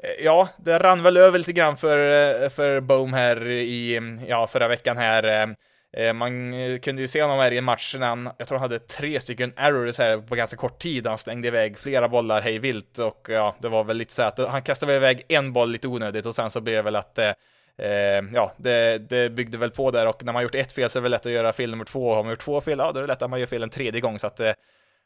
[0.02, 1.98] Eh, ja, det rann väl över lite grann för,
[2.44, 5.56] eh, för Bohm här i, ja, förra veckan här.
[5.98, 8.72] Eh, man kunde ju se honom här i en match när han, jag tror han
[8.72, 11.08] hade tre stycken errors här på ganska kort tid.
[11.08, 14.38] Han slängde iväg flera bollar hej vilt och ja, det var väl lite så att
[14.38, 18.22] han kastade iväg en boll lite onödigt och sen så blev det väl att eh,
[18.34, 21.02] ja, det, det byggde väl på där och när man gjort ett fel så är
[21.02, 22.10] det väl lätt att göra fel nummer två.
[22.10, 23.64] och Har man gjort två fel, ja då är det lätt att man gör fel
[23.64, 24.52] en tredje gång så att eh,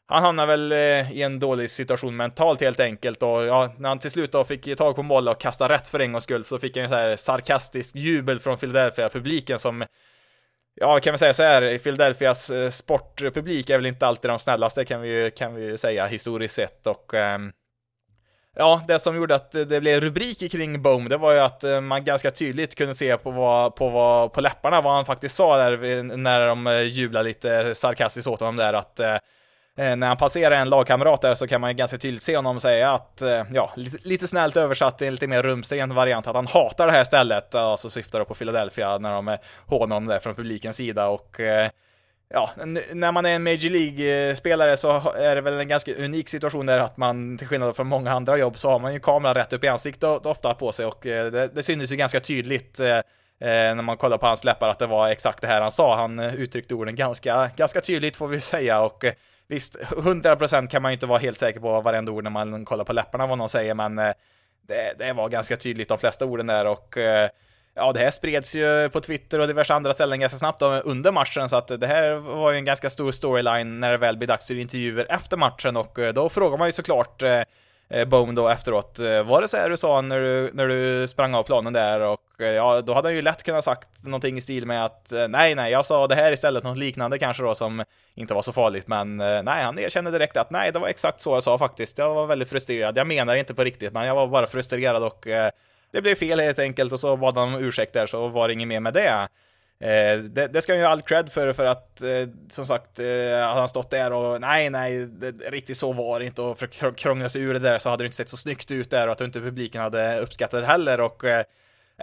[0.08, 3.98] han hamnar väl eh, i en dålig situation mentalt helt enkelt och ja, när han
[3.98, 6.58] till slut då fick tag på bollen och kasta rätt för en gångs skull så
[6.58, 9.84] fick han ju så här sarkastisk jubel från Philadelphia-publiken som
[10.80, 14.84] Ja, kan vi säga så här, Philadelphias eh, sportpublik är väl inte alltid de snällaste
[14.84, 17.52] kan vi ju, kan vi ju säga historiskt sett och um,
[18.56, 21.80] Ja, det som gjorde att det blev rubriker kring Bohm, det var ju att eh,
[21.80, 25.56] man ganska tydligt kunde se på, vad, på, vad, på läpparna vad han faktiskt sa
[25.56, 29.00] där när de jublade lite sarkastiskt åt honom där att
[29.78, 32.92] Eh, när han passerar en lagkamrat där så kan man ganska tydligt se honom säga
[32.92, 36.46] att, eh, ja, lite, lite snällt översatt i en lite mer rumsren variant, att han
[36.46, 40.18] hatar det här stället, alltså syftar då på Philadelphia när de eh, hånar honom där
[40.18, 41.40] från publikens sida och
[42.34, 42.50] Ja,
[42.92, 46.78] när man är en Major League-spelare så är det väl en ganska unik situation där
[46.78, 49.64] att man, till skillnad från många andra jobb, så har man ju kameran rätt upp
[49.64, 52.78] i ansiktet ofta på sig och det, det syns ju ganska tydligt
[53.40, 55.96] när man kollar på hans läppar att det var exakt det här han sa.
[55.96, 59.04] Han uttryckte orden ganska, ganska tydligt får vi säga och
[59.48, 62.84] Visst, 100% kan man ju inte vara helt säker på varenda ord när man kollar
[62.84, 64.12] på läpparna vad någon säger, men eh,
[64.68, 67.28] det, det var ganska tydligt de flesta orden där och eh,
[67.74, 71.48] ja, det här spreds ju på Twitter och diverse andra ställen ganska snabbt under matchen,
[71.48, 74.46] så att det här var ju en ganska stor storyline när det väl blir dags
[74.48, 77.22] för intervjuer efter matchen och eh, då frågar man ju såklart
[77.90, 78.98] eh, Bohm då efteråt.
[78.98, 82.00] Eh, var det så här du sa när du, när du sprang av planen där?
[82.00, 85.12] Och eh, ja, då hade han ju lätt kunnat sagt någonting i stil med att
[85.12, 88.42] eh, nej, nej, jag sa det här istället, något liknande kanske då som inte var
[88.42, 91.58] så farligt, men nej, han erkände direkt att nej, det var exakt så jag sa
[91.58, 91.98] faktiskt.
[91.98, 92.96] Jag var väldigt frustrerad.
[92.96, 95.26] Jag menar inte på riktigt, men jag var bara frustrerad och
[95.92, 98.54] det blev fel helt enkelt och så bad han om ursäkt där så var det
[98.54, 99.28] inget mer med det.
[99.80, 102.98] Eh, det, det, ska han ju ha all cred för, för att eh, som sagt,
[102.98, 106.58] eh, hade han stått där och nej, nej, det, riktigt så var det inte och
[106.58, 108.90] för att krångla sig ur det där så hade det inte sett så snyggt ut
[108.90, 111.44] där och att inte publiken hade uppskattat det heller och eh,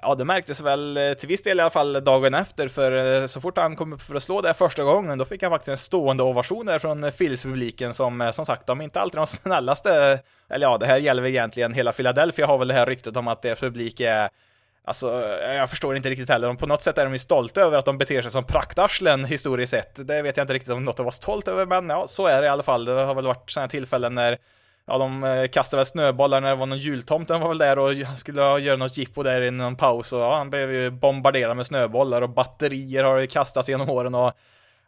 [0.02, 3.26] ja, det märktes väl eh, till viss del i alla fall dagen efter för eh,
[3.26, 5.70] så fort han kom upp för att slå där första gången då fick han faktiskt
[5.70, 9.20] en stående ovation där från eh, Phillies-publiken som eh, som sagt, de är inte alltid
[9.20, 12.86] de snällaste, eller ja, det här gäller väl egentligen hela Philadelphia har väl det här
[12.86, 14.30] ryktet om att deras publik är
[14.88, 16.54] Alltså, eh, jag förstår inte riktigt heller.
[16.54, 19.72] På något sätt är de ju stolta över att de beter sig som praktarslen historiskt
[19.72, 20.08] sett.
[20.08, 22.42] Det vet jag inte riktigt om något att vara stolt över, men ja, så är
[22.42, 22.86] det i alla fall.
[22.86, 24.38] Det har väl varit sådana tillfällen när
[24.88, 28.18] Ja, de eh, kastade väl snöbollar när det var någon jultomten var väl där och
[28.18, 31.66] skulle göra något jippo där i någon paus och ja, han blev ju bombarderad med
[31.66, 34.34] snöbollar och batterier har ju kastats genom åren och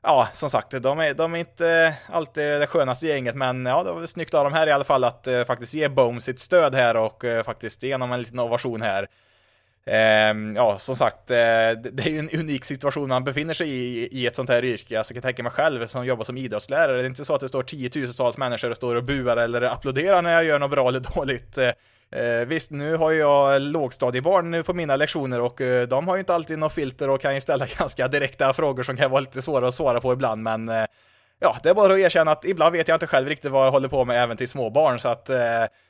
[0.03, 3.91] ja, som sagt, de är, de är inte alltid det skönaste gänget, men ja, det
[3.91, 6.39] var väl snyggt av dem här i alla fall att eh, faktiskt ge Boom sitt
[6.39, 9.07] stöd här och eh, faktiskt genom en liten ovation här.
[9.89, 14.07] Ehm, ja, som sagt, eh, det är ju en unik situation man befinner sig i,
[14.11, 14.97] i ett sånt här yrke.
[14.97, 17.41] Alltså, jag kan tänka mig själv som jobbar som idrottslärare, det är inte så att
[17.41, 20.87] det står tiotusentals människor och står och buar eller applåderar när jag gör något bra
[20.89, 21.57] eller dåligt.
[21.57, 21.67] Eh,
[22.21, 26.35] eh visst, nu har jag lågstadiebarn på mina lektioner och eh, de har ju inte
[26.35, 29.67] alltid något filter och kan ju ställa ganska direkta frågor som kan vara lite svåra
[29.67, 30.71] att svara på ibland, men
[31.39, 33.71] ja, det är bara att erkänna att ibland vet jag inte själv riktigt vad jag
[33.71, 35.37] håller på med även till småbarn, så att eh,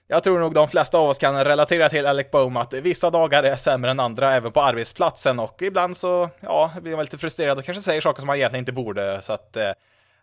[0.08, 3.44] jag tror nog de flesta av oss kan relatera till Alec Bohm att vissa dagar
[3.44, 7.58] är sämre än andra även på arbetsplatsen och ibland så, ja, blir man lite frustrerad
[7.58, 9.72] och kanske säger saker som man egentligen inte borde, så att eh,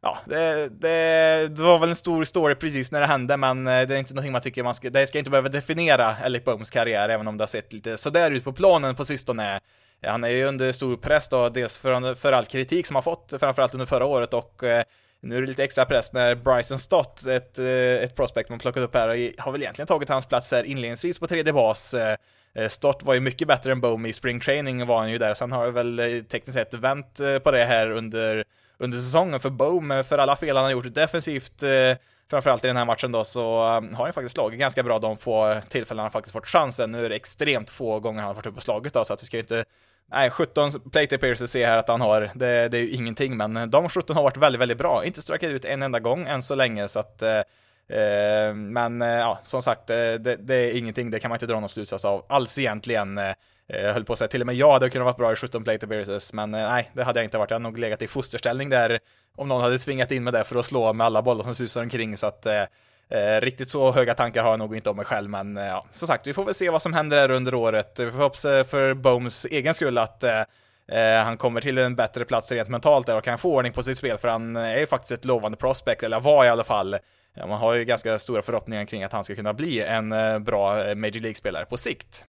[0.05, 3.87] Ja, det, det, det, var väl en stor story precis när det hände, men eh,
[3.87, 6.71] det är inte någonting man tycker man ska, det ska inte behöva definiera Alec Bohms
[6.71, 9.61] karriär, även om det har sett lite sådär ut på planen på sistone.
[10.07, 13.35] Han är ju under stor press då, dels för, för all kritik som han fått,
[13.41, 14.85] framförallt under förra året och eh,
[15.25, 17.67] nu är det lite extra press när Bryson Stott, ett, eh,
[18.05, 21.27] ett prospect man plockat upp här, har väl egentligen tagit hans plats här inledningsvis på
[21.27, 21.95] tredje bas.
[21.95, 22.17] Eh,
[22.55, 25.35] eh, Stott var ju mycket bättre än Bohm i spring training var han ju där,
[25.35, 28.45] sen har det väl tekniskt sett vänt på det här under,
[28.79, 31.63] under säsongen för Bohm, för alla fel han har gjort defensivt,
[32.31, 35.17] framförallt i den här matchen då, så um, har han faktiskt slagit ganska bra de
[35.17, 36.91] få tillfällen han faktiskt fått chansen.
[36.91, 39.21] Nu är det extremt få gånger han har varit uppe och slagit då, så att
[39.21, 39.65] det ska ju inte
[40.15, 42.31] Nej, 17 plate appearances ser jag här att han har.
[42.35, 45.05] Det, det, är ju ingenting, men de 17 har varit väldigt, väldigt bra.
[45.05, 47.39] Inte strikat ut en enda gång än så länge, så att eh,
[47.99, 51.47] eh men eh, ja, som sagt, eh, det, det, är ingenting, det kan man inte
[51.47, 53.19] dra någon slutsats av alls egentligen.
[53.19, 53.35] Eh,
[53.69, 55.65] eh höll på att säga, till och med jag hade kunnat vara bra i 17
[55.65, 57.51] plate appearances, men nej, det hade jag inte varit.
[57.51, 58.99] Jag hade nog legat i fosterställning där
[59.37, 61.83] om någon hade tvingat in mig där för att slå med alla bollar som susar
[61.83, 62.47] omkring, så att
[63.09, 65.87] Eh, riktigt så höga tankar har jag nog inte om mig själv, men eh, ja,
[65.91, 68.01] som sagt, vi får väl se vad som händer här under året.
[68.01, 70.41] Vi får hoppas eh, för Bomes egen skull att eh,
[70.89, 73.83] eh, han kommer till en bättre plats rent mentalt där och kan få ordning på
[73.83, 76.65] sitt spel, för han eh, är ju faktiskt ett lovande prospect, eller var i alla
[76.65, 76.97] fall.
[77.37, 80.39] Ja, man har ju ganska stora förhoppningar kring att han ska kunna bli en eh,
[80.39, 82.25] bra eh, Major League-spelare på sikt.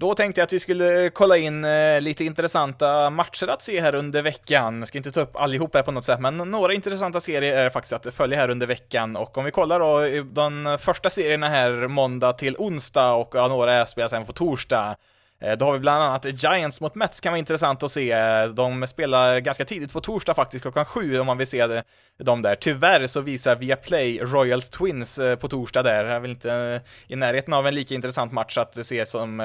[0.00, 3.94] Då tänkte jag att vi skulle kolla in eh, lite intressanta matcher att se här
[3.94, 4.78] under veckan.
[4.78, 7.64] Jag ska inte ta upp allihop här på något sätt, men några intressanta serier är
[7.64, 9.16] det faktiskt att följa här under veckan.
[9.16, 13.86] Och om vi kollar då, de första serierna här måndag till onsdag och ja, några
[13.86, 14.96] spelas även på torsdag.
[15.40, 18.12] Eh, då har vi bland annat Giants mot Mets, kan vara intressant att se.
[18.12, 21.82] Eh, de spelar ganska tidigt på torsdag faktiskt, klockan sju om man vill se
[22.18, 22.54] dem där.
[22.54, 26.04] Tyvärr så visar Viaplay Royals Twins eh, på torsdag där.
[26.04, 29.40] Jag är väl inte i närheten av en lika intressant match att se som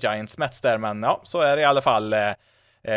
[0.00, 2.14] Giants Mets där, men ja, så är det i alla fall.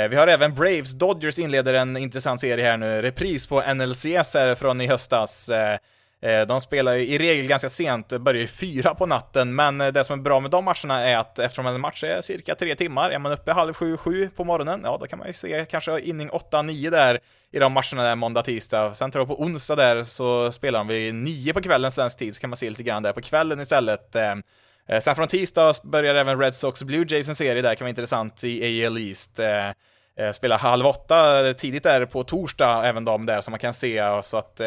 [0.09, 4.55] Vi har även Braves Dodgers inleder en intressant serie här nu, repris på NLCS här
[4.55, 5.49] från i höstas.
[6.21, 9.87] Eh, de spelar ju i regel ganska sent, börjar ju fyra på natten, men eh,
[9.87, 12.75] det som är bra med de matcherna är att eftersom en match är cirka tre
[12.75, 15.65] timmar, är man uppe halv sju, sju på morgonen, ja då kan man ju se
[15.69, 17.19] kanske inning åtta, nio där
[17.51, 18.95] i de matcherna där måndag, tisdag.
[18.95, 22.35] Sen tror jag på onsdag där så spelar de vid nio på kvällen svensk tid,
[22.35, 24.15] så kan man se lite grann där på kvällen istället.
[24.15, 24.35] Eh.
[25.01, 28.43] Sen från tisdag börjar även Red Sox Blue Jays en serie där, kan vara intressant
[28.43, 29.39] i AL East.
[30.33, 34.37] Spelar halv åtta tidigt där på torsdag, även de där som man kan se, så
[34.37, 34.61] att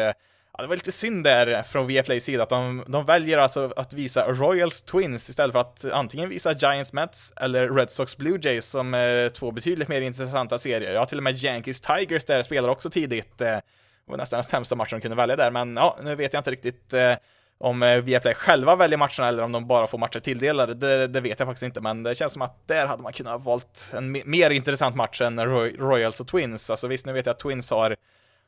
[0.57, 3.93] Ja, det var lite synd där från Viaplays sida att de, de väljer alltså att
[3.93, 8.65] visa Royals Twins istället för att antingen visa Giants Mets eller Red Sox Blue Jays
[8.65, 10.93] som är två betydligt mer intressanta serier.
[10.93, 13.41] Ja, till och med Yankees Tigers där spelar också tidigt.
[13.41, 13.61] Eh, det
[14.05, 16.51] var nästan den sämsta matchen de kunde välja där, men ja, nu vet jag inte
[16.51, 17.13] riktigt eh,
[17.57, 21.21] om eh, Viaplay själva väljer matcherna eller om de bara får matcher tilldelade, det, det,
[21.21, 23.91] vet jag faktiskt inte, men det känns som att där hade man kunnat ha valt
[23.93, 25.39] en mer intressant match än
[25.77, 26.69] Royals och Twins.
[26.69, 27.95] Alltså visst, nu vet jag att Twins har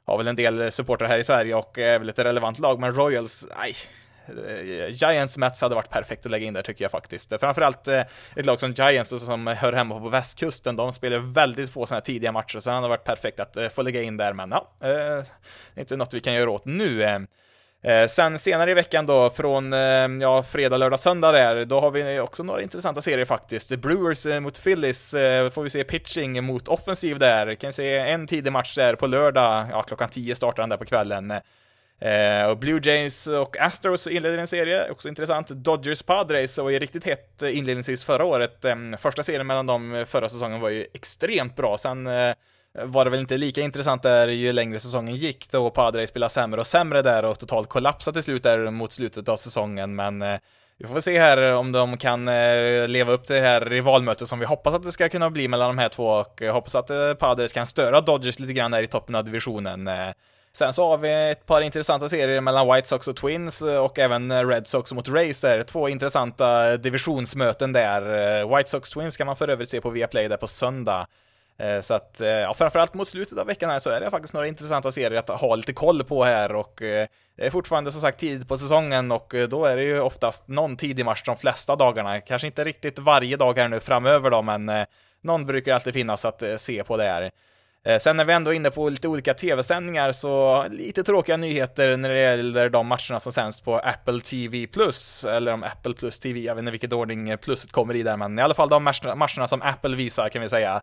[0.06, 2.96] har väl en del supportrar här i Sverige och är väl ett relevant lag, men
[2.96, 3.74] Royals, nej.
[4.28, 7.40] Eh, Giants Mets hade varit perfekt att lägga in där tycker jag faktiskt.
[7.40, 8.02] Framförallt eh,
[8.36, 12.06] ett lag som Giants som hör hemma på västkusten, de spelar väldigt få sådana här
[12.06, 14.72] tidiga matcher, så det hade varit perfekt att eh, få lägga in där, men ja,
[14.80, 14.88] det
[15.76, 17.28] är inte något vi kan göra åt nu.
[17.86, 19.80] Eh, sen senare i veckan då, från eh,
[20.22, 23.76] ja, fredag, lördag, söndag där, då har vi också några intressanta serier faktiskt.
[23.76, 27.56] Brewers eh, mot Phillies eh, får vi se pitching mot offensiv där.
[27.56, 30.86] Kan se en tidig match där på lördag, ja klockan 10 startar den där på
[30.86, 31.32] kvällen.
[32.00, 35.48] Eh, och Blue Jays och Astros inleder en serie, också intressant.
[35.48, 38.66] Dodgers Padres var ju riktigt hett inledningsvis förra året.
[38.66, 42.34] Eh, första serien mellan dem förra säsongen var ju extremt bra, sen eh,
[42.84, 46.60] var det väl inte lika intressant där ju längre säsongen gick då Padres spelade sämre
[46.60, 50.38] och sämre där och totalt kollapsade till slut där mot slutet av säsongen men eh,
[50.78, 54.28] vi får väl se här om de kan eh, leva upp till det här rivalmötet
[54.28, 56.76] som vi hoppas att det ska kunna bli mellan de här två och eh, hoppas
[56.76, 59.88] att eh, Padres kan störa Dodgers lite grann här i toppen av divisionen.
[59.88, 60.10] Eh.
[60.54, 64.00] Sen så har vi ett par intressanta serier mellan White Sox och Twins eh, och
[64.00, 65.64] även Red Sox mot Rays där.
[65.64, 68.58] Två intressanta divisionsmöten där.
[68.58, 71.08] White Sox Twins kan man för övrigt se på Viaplay där på söndag.
[71.58, 74.34] Eh, så att, eh, ja, framförallt mot slutet av veckan här så är det faktiskt
[74.34, 78.02] några intressanta serier att ha lite koll på här och eh, det är fortfarande som
[78.02, 81.76] sagt tidigt på säsongen och då är det ju oftast någon tidig match de flesta
[81.76, 82.22] dagarna.
[82.22, 84.72] Kanske inte riktigt varje dag här nu framöver då, men
[85.22, 87.32] någon brukar alltid finnas att se på det här.
[88.00, 92.10] Sen när vi ändå är inne på lite olika tv-sändningar, så lite tråkiga nyheter när
[92.10, 94.68] det gäller de matcherna som sänds på Apple TV+,
[95.28, 98.40] eller om Apple Plus TV, jag vet inte vilket ordning pluset kommer i där, men
[98.40, 98.84] i alla fall de
[99.16, 100.82] matcherna som Apple visar kan vi säga.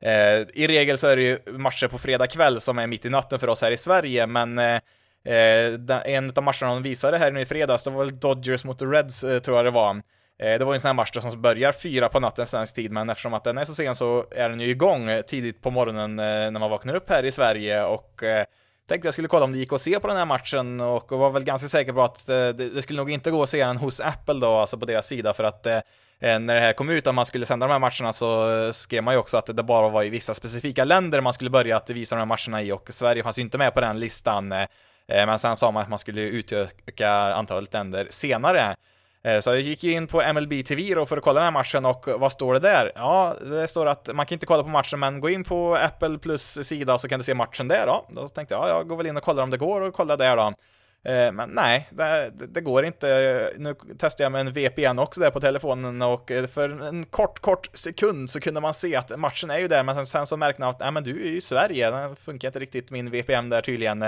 [0.00, 3.10] Eh, I regel så är det ju matcher på fredag kväll som är mitt i
[3.10, 4.80] natten för oss här i Sverige, men eh,
[5.26, 8.82] eh en av matcherna de visade här nu i fredags, det var väl Dodgers mot
[8.82, 10.02] Reds, eh, tror jag det var.
[10.38, 12.92] Eh, det var ju en sån här match som börjar fyra på natten svensk tid,
[12.92, 16.18] men eftersom att den är så sen så är den ju igång tidigt på morgonen
[16.18, 18.46] eh, när man vaknar upp här i Sverige och eh,
[18.88, 21.30] tänkte jag skulle kolla om det gick att se på den här matchen och var
[21.30, 24.00] väl ganska säker på att eh, det, skulle nog inte gå att se den hos
[24.00, 25.76] Apple då, alltså på deras sida, för att eh,
[26.20, 29.02] eh, när det här kom ut att man skulle sända de här matcherna så skrev
[29.02, 31.90] man ju också att det bara var i vissa specifika länder man skulle börja att
[31.90, 34.54] visa de här matcherna i och Sverige fanns ju inte med på den listan.
[35.08, 38.76] Men sen sa man att man skulle utöka antalet länder senare.
[39.24, 41.50] Eh, så jag gick ju in på MLB TV då för att kolla den här
[41.50, 42.92] matchen och vad står det där?
[42.94, 46.18] Ja, det står att man kan inte kolla på matchen men gå in på Apple
[46.18, 48.06] Plus sida så kan du se matchen där då.
[48.10, 50.16] Då tänkte jag, ja, jag går väl in och kollar om det går och kollar
[50.16, 50.54] där då.
[51.10, 53.52] Eh, men nej, det, det, går inte.
[53.56, 57.38] Nu testade jag med en VPN också där på telefonen och eh, för en kort,
[57.38, 60.60] kort sekund så kunde man se att matchen är ju där, men sen så märkte
[60.60, 63.48] man att nej, men du är ju i Sverige, den funkar inte riktigt min VPN
[63.48, 64.04] där tydligen.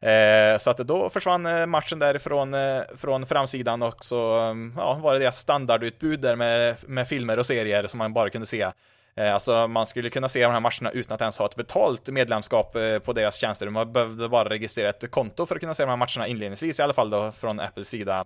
[0.00, 4.94] Eh, så att då försvann eh, matchen därifrån eh, från framsidan och så mm, ja,
[4.94, 8.72] var det deras standardutbud där med, med filmer och serier som man bara kunde se.
[9.16, 12.08] Eh, alltså man skulle kunna se de här matcherna utan att ens ha ett betalt
[12.08, 13.70] medlemskap eh, på deras tjänster.
[13.70, 16.82] Man behövde bara registrera ett konto för att kunna se de här matcherna inledningsvis i
[16.82, 18.24] alla fall då från Apples sida.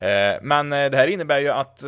[0.00, 1.82] Eh, men det här innebär ju att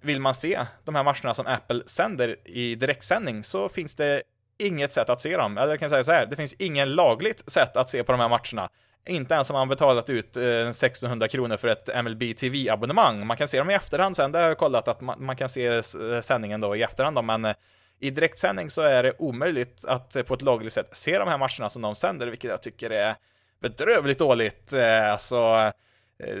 [0.00, 4.22] vill man se de här matcherna som Apple sänder i direktsändning så finns det
[4.58, 5.58] inget sätt att se dem.
[5.58, 8.20] Eller jag kan säga så här, det finns ingen lagligt sätt att se på de
[8.20, 8.70] här matcherna.
[9.08, 13.26] Inte ens om man betalat ut eh, 1600 kronor för ett MLB TV-abonnemang.
[13.26, 15.48] Man kan se dem i efterhand sen, det har jag kollat att man, man kan
[15.48, 17.54] se eh, sändningen då i efterhand då, men eh,
[18.00, 21.68] i direktsändning så är det omöjligt att på ett lagligt sätt se de här matcherna
[21.68, 23.16] som de sänder, vilket jag tycker är
[23.60, 24.72] bedrövligt dåligt.
[25.12, 25.72] Alltså,
[26.18, 26.38] Eh,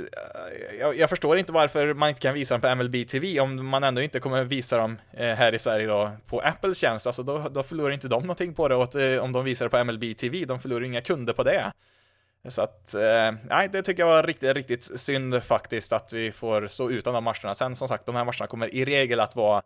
[0.80, 3.84] jag, jag, förstår inte varför man inte kan visa dem på MLB TV om man
[3.84, 7.06] ändå inte kommer visa dem eh, här i Sverige då på Apples tjänst.
[7.06, 9.70] Alltså då, då förlorar inte de någonting på det och eh, om de visar det
[9.70, 10.44] på MLB TV.
[10.44, 11.72] De förlorar inga kunder på det.
[12.48, 12.94] Så att,
[13.42, 17.24] nej, det tycker jag var riktigt, riktigt synd faktiskt att vi får stå utan de
[17.24, 17.54] matcherna.
[17.54, 19.62] Sen som sagt, de här matcherna kommer i regel att vara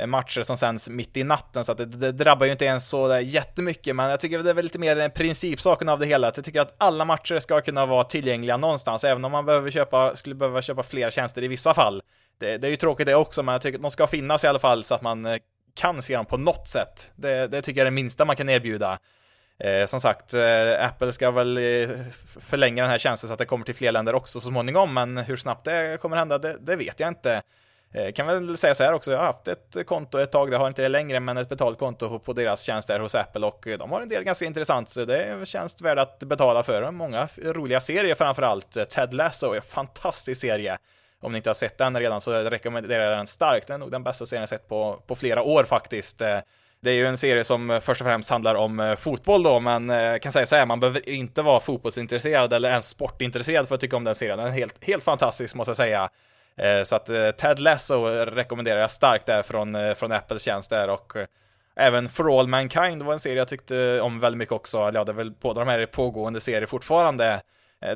[0.00, 2.88] Eh, matcher som sänds mitt i natten, så att det, det drabbar ju inte ens
[2.88, 6.28] så där jättemycket, men jag tycker det är väl lite mer principsaken av det hela,
[6.28, 9.70] att jag tycker att alla matcher ska kunna vara tillgängliga någonstans, även om man behöver
[9.70, 12.02] köpa, skulle behöva köpa fler tjänster i vissa fall.
[12.38, 14.46] Det, det är ju tråkigt det också, men jag tycker att de ska finnas i
[14.46, 15.36] alla fall så att man eh,
[15.74, 17.12] kan se dem på något sätt.
[17.16, 18.98] Det, det tycker jag är det minsta man kan erbjuda.
[19.58, 21.88] Eh, som sagt, eh, Apple ska väl eh,
[22.40, 25.16] förlänga den här tjänsten så att det kommer till fler länder också så småningom, men
[25.16, 27.42] hur snabbt det kommer hända, det, det vet jag inte.
[27.94, 30.56] Eh, kan väl säga så här också, jag har haft ett konto ett tag, det
[30.56, 33.78] har inte det längre, men ett betalt konto på deras tjänster hos Apple och eh,
[33.78, 36.90] de har en del ganska intressant, så det känns värt att betala för.
[36.90, 38.76] Många roliga serier framförallt.
[38.76, 40.78] Eh, Ted Lasso är en fantastisk serie.
[41.22, 43.66] Om ni inte har sett den redan så rekommenderar jag den starkt.
[43.66, 46.18] Den är nog den bästa serien jag sett på, på flera år faktiskt.
[46.80, 50.22] Det är ju en serie som först och främst handlar om fotboll då, men jag
[50.22, 53.96] kan säga så här, man behöver inte vara fotbollsintresserad eller ens sportintresserad för att tycka
[53.96, 54.38] om den serien.
[54.38, 56.10] Den är helt, helt fantastisk måste jag säga.
[56.56, 60.70] Eh, så att eh, Ted Lasso rekommenderar jag starkt där från, eh, från Apples tjänst
[60.70, 61.12] där och
[61.76, 65.12] Även For All Mankind var en serie jag tyckte om väldigt mycket också, ja det
[65.12, 67.40] är väl båda de här pågående serier fortfarande.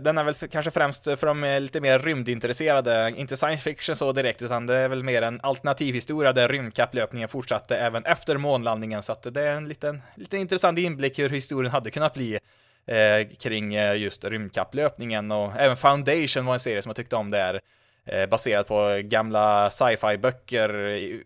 [0.00, 4.42] Den är väl kanske främst för de lite mer rymdintresserade, inte science fiction så direkt,
[4.42, 9.12] utan det är väl mer en alternativ historia där rymdkapplöpningen fortsatte även efter månlandningen, så
[9.12, 12.38] att det är en liten, liten intressant inblick hur historien hade kunnat bli
[12.86, 17.60] eh, kring just rymdkapplöpningen och även Foundation var en serie som jag tyckte om där.
[18.08, 20.68] Eh, baserat på gamla sci-fi böcker.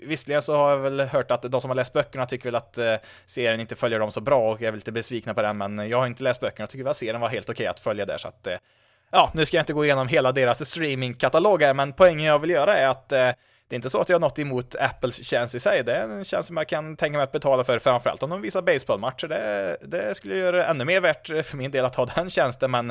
[0.07, 2.79] Visserligen så har jag väl hört att de som har läst böckerna tycker väl att
[2.79, 2.95] eh,
[3.27, 5.99] serien inte följer dem så bra och är är lite besvikna på den, men jag
[5.99, 8.07] har inte läst böckerna och tycker väl att serien var helt okej okay att följa
[8.07, 8.57] där, så att eh,
[9.11, 12.51] ja, nu ska jag inte gå igenom hela deras streamingkatalog här, men poängen jag vill
[12.51, 13.35] göra är att det
[13.71, 16.25] är inte så att jag har något emot Apples tjänst i sig, det är en
[16.25, 19.29] tjänst som jag kan tänka mig att betala för, framförallt om de visar baseballmatcher.
[19.29, 22.71] Det, det skulle göra det ännu mer värt för min del att ha den tjänsten,
[22.71, 22.91] men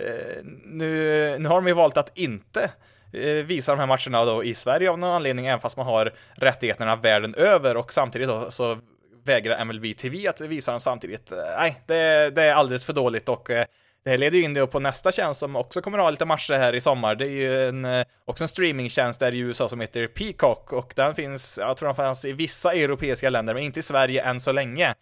[0.00, 2.70] eh, nu, nu har de ju valt att inte
[3.12, 6.12] Eh, visa de här matcherna då i Sverige av någon anledning, även fast man har
[6.34, 8.78] rättigheterna världen över och samtidigt då så
[9.24, 11.32] vägrar MLB TV att visa dem samtidigt.
[11.32, 13.66] Eh, nej, det, det är alldeles för dåligt och eh,
[14.04, 16.54] det här leder ju in på nästa tjänst som också kommer att ha lite matcher
[16.54, 17.14] här i sommar.
[17.14, 21.14] Det är ju en, också en streamingtjänst där i USA som heter Peacock och den
[21.14, 24.52] finns, jag tror den fanns i vissa europeiska länder, men inte i Sverige än så
[24.52, 24.94] länge.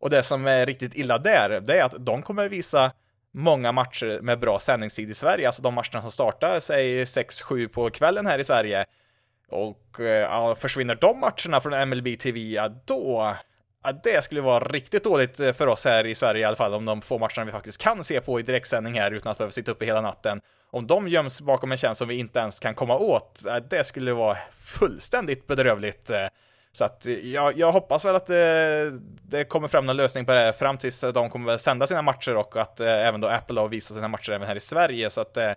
[0.00, 2.92] Och det som är riktigt illa där, det är att de kommer visa
[3.34, 7.90] många matcher med bra sändningstid i Sverige, alltså de matcherna som startar, säg 6-7 på
[7.90, 8.84] kvällen här i Sverige.
[9.48, 13.36] Och eh, ja, försvinner de matcherna från MLB TV, ja då,
[13.84, 16.74] ja, det skulle vara riktigt dåligt eh, för oss här i Sverige i alla fall,
[16.74, 19.50] om de få matcherna vi faktiskt kan se på i direktsändning här utan att behöva
[19.50, 20.40] sitta uppe hela natten.
[20.70, 23.84] Om de göms bakom en tjänst som vi inte ens kan komma åt, ja det
[23.84, 24.36] skulle vara
[24.78, 26.10] fullständigt bedrövligt.
[26.10, 26.26] Eh,
[26.76, 30.32] så att eh, jag, jag hoppas väl att det, det, kommer fram någon lösning på
[30.32, 33.28] det fram tills eh, de kommer väl sända sina matcher och att eh, även då
[33.28, 35.10] Apple har visat sina matcher även här i Sverige.
[35.10, 35.50] Så att eh,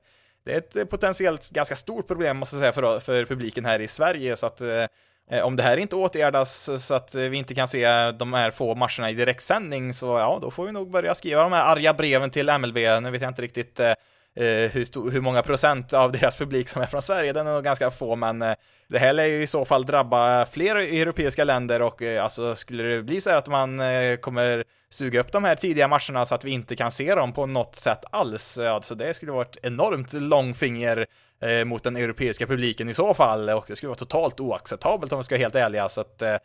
[0.45, 3.87] det är ett potentiellt ganska stort problem måste jag säga för, för publiken här i
[3.87, 4.35] Sverige.
[4.35, 8.33] Så att eh, om det här inte åtgärdas så att vi inte kan se de
[8.33, 11.75] här få matcherna i direktsändning så ja, då får vi nog börja skriva de här
[11.75, 12.77] arga breven till MLB.
[12.77, 13.93] Nu vet jag inte riktigt eh,
[14.39, 17.53] Eh, hur, stor, hur många procent av deras publik som är från Sverige, den är
[17.53, 18.53] nog ganska få, men eh,
[18.87, 22.83] det här lär ju i så fall drabba fler europeiska länder och eh, alltså skulle
[22.83, 26.35] det bli så här att man eh, kommer suga upp de här tidiga matcherna så
[26.35, 29.41] att vi inte kan se dem på något sätt alls, eh, alltså det skulle vara
[29.41, 31.05] ett enormt långfinger
[31.41, 35.19] eh, mot den europeiska publiken i så fall och det skulle vara totalt oacceptabelt om
[35.19, 36.35] vi ska vara helt ärliga så att eh,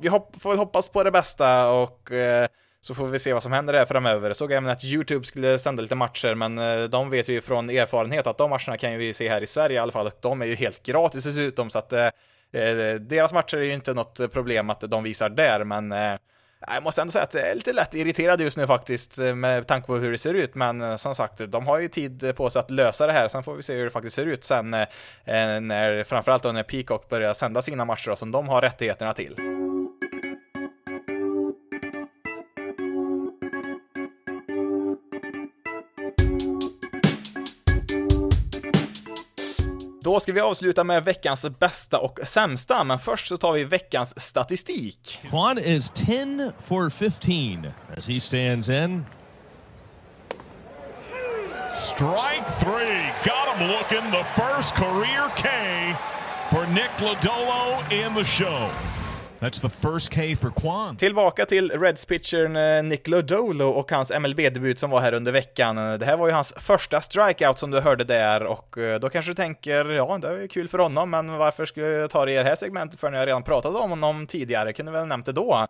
[0.00, 2.48] vi hopp får hoppas på det bästa och eh,
[2.80, 4.32] så får vi se vad som händer där framöver.
[4.32, 8.26] Såg även att YouTube skulle sända lite matcher, men eh, de vet ju från erfarenhet
[8.26, 10.42] att de matcherna kan ju vi se här i Sverige i alla fall, och de
[10.42, 12.06] är ju helt gratis dessutom, så att eh,
[12.52, 16.16] eh, deras matcher är ju inte något problem att de visar där, men eh,
[16.66, 19.66] jag måste ändå säga att jag är lite lätt irriterad just nu faktiskt eh, med
[19.66, 22.60] tanke på hur det ser ut, men som sagt, de har ju tid på sig
[22.60, 26.04] att lösa det här, sen får vi se hur det faktiskt ser ut sen när,
[26.04, 29.59] framförallt då när Peacock börjar sända sina matcher som de har rättigheterna till.
[40.02, 44.20] Då ska vi avsluta med veckans bästa och sämsta, men först så tar vi veckans
[44.20, 45.20] statistik.
[45.30, 49.04] Quan is 10 for 15 as he stands in.
[51.80, 53.12] Strike three.
[53.24, 54.10] Got him looking.
[54.10, 55.48] The first career K
[56.50, 58.70] for Nick Lodolo in the show.
[59.40, 60.96] That's the first K for Quan.
[60.96, 65.76] Tillbaka till Reds pitchern eh, Nick Lodolo och hans MLB-debut som var här under veckan.
[65.76, 69.30] Det här var ju hans första strikeout som du hörde där och eh, då kanske
[69.30, 72.36] du tänker, ja, det är kul för honom, men varför ska jag ta det i
[72.36, 74.72] det här segmentet för när jag redan pratat om honom tidigare?
[74.72, 75.66] Kunde väl nämnt det då?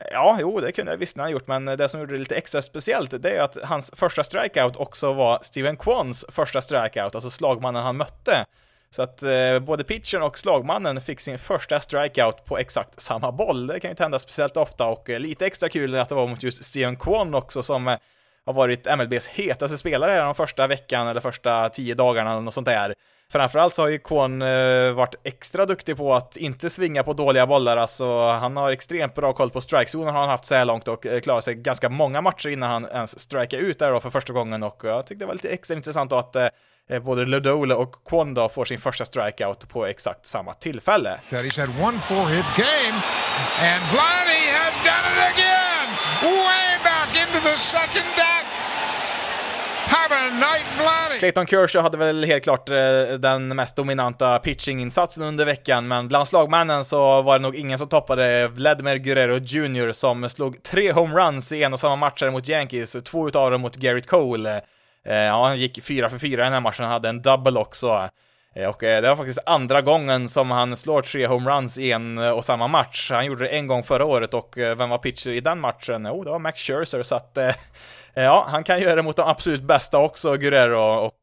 [0.00, 2.36] Eh, ja, jo, det kunde jag visst ha gjort, men det som gjorde det lite
[2.36, 7.30] extra speciellt, det är att hans första strikeout också var Steven Quans första strikeout, alltså
[7.30, 8.46] slagmannen han mötte.
[8.92, 13.66] Så att eh, både pitchern och slagmannen fick sin första strikeout på exakt samma boll.
[13.66, 16.26] Det kan ju inte hända speciellt ofta och eh, lite extra kul att det var
[16.26, 17.96] mot just Steven Kwon också som eh,
[18.46, 22.54] har varit MLBs hetaste spelare här de första veckan eller första tio dagarna eller något
[22.54, 22.94] sånt där.
[23.32, 27.46] Framförallt så har ju Kwon eh, varit extra duktig på att inte svinga på dåliga
[27.46, 30.88] bollar, alltså han har extremt bra koll på strikezonen har han haft så här långt
[30.88, 34.10] och eh, klarat sig ganska många matcher innan han ens strikade ut där då för
[34.10, 36.46] första gången och eh, jag tyckte det var lite extra intressant då att eh
[36.98, 41.20] både Lodole och Kwon då får sin första strikeout på exakt samma tillfälle.
[41.30, 42.96] He's had one four-hit game,
[43.58, 45.88] and Vladdy has done it again!
[46.22, 48.46] Way back into the second deck!
[49.86, 51.18] Have a night, Vladdy!
[51.18, 52.76] Clayton Kershaw hade väl helt klart eh,
[53.18, 57.88] den mest dominanta pitchinginsatsen under veckan, men bland slagmännen så var det nog ingen som
[57.88, 59.92] toppade Vladimir Guerrero Jr.
[59.92, 63.76] som slog tre homeruns i en och samma matcher mot Yankees, två utav dem mot
[63.76, 64.60] Garrett Cole.
[65.06, 67.60] Eh, ja, han gick fyra för fyra i den här matchen, han hade en double
[67.60, 68.08] också.
[68.54, 72.18] Eh, och eh, det var faktiskt andra gången som han slår tre homeruns i en
[72.18, 73.10] och samma match.
[73.10, 76.04] Han gjorde det en gång förra året och vem var pitcher i den matchen?
[76.04, 77.38] Jo, oh, det var Max Scherzer, så att
[78.14, 81.14] Ja, han kan göra det mot de absolut bästa också, Guerrero, och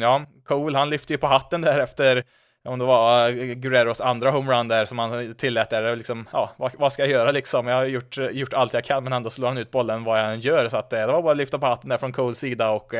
[0.00, 2.24] ja, Cole, han lyfte ju på hatten där efter
[2.64, 6.72] om det var eh, Guerreros andra homerun där som han tillät där, liksom, ja, vad,
[6.78, 7.66] vad, ska jag göra liksom?
[7.66, 10.20] Jag har gjort, eh, gjort allt jag kan, men ändå slår han ut bollen vad
[10.20, 12.12] jag än gör, så att eh, det var bara att lyfta på hatten där från
[12.12, 12.94] Coles sida och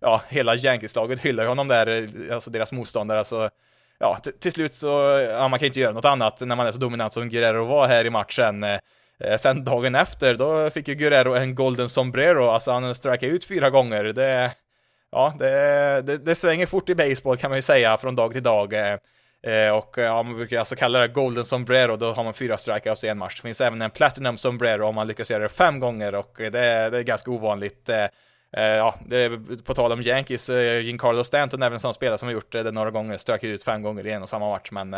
[0.00, 3.50] ja, hela Yankees-laget hyllar ju honom där, alltså deras motståndare, alltså
[3.98, 4.88] ja, till slut så,
[5.30, 7.88] ja, man kan inte göra något annat när man är så dominant som Guerrero var
[7.88, 8.64] här i matchen.
[9.38, 13.70] Sen dagen efter, då fick ju Guerrero en golden sombrero, alltså han strikade ut fyra
[13.70, 14.04] gånger.
[14.04, 14.52] Det,
[15.10, 18.42] ja, det, det, det, svänger fort i baseball kan man ju säga från dag till
[18.42, 18.72] dag.
[18.72, 18.98] Eh,
[19.42, 23.04] eh och ja, man brukar alltså kalla det golden sombrero, då har man fyra strikeouts
[23.04, 23.36] i en match.
[23.36, 26.50] Det finns även en platinum sombrero om man lyckas göra det fem gånger och det,
[26.50, 27.88] det är ganska ovanligt.
[27.88, 28.04] Eh,
[28.56, 29.30] eh ja, det,
[29.64, 32.70] på tal om Yankees, eh, Giancarlo Stanton även en sån spelare som har gjort det
[32.70, 34.96] några gånger, strök ut fem gånger i en och samma match, men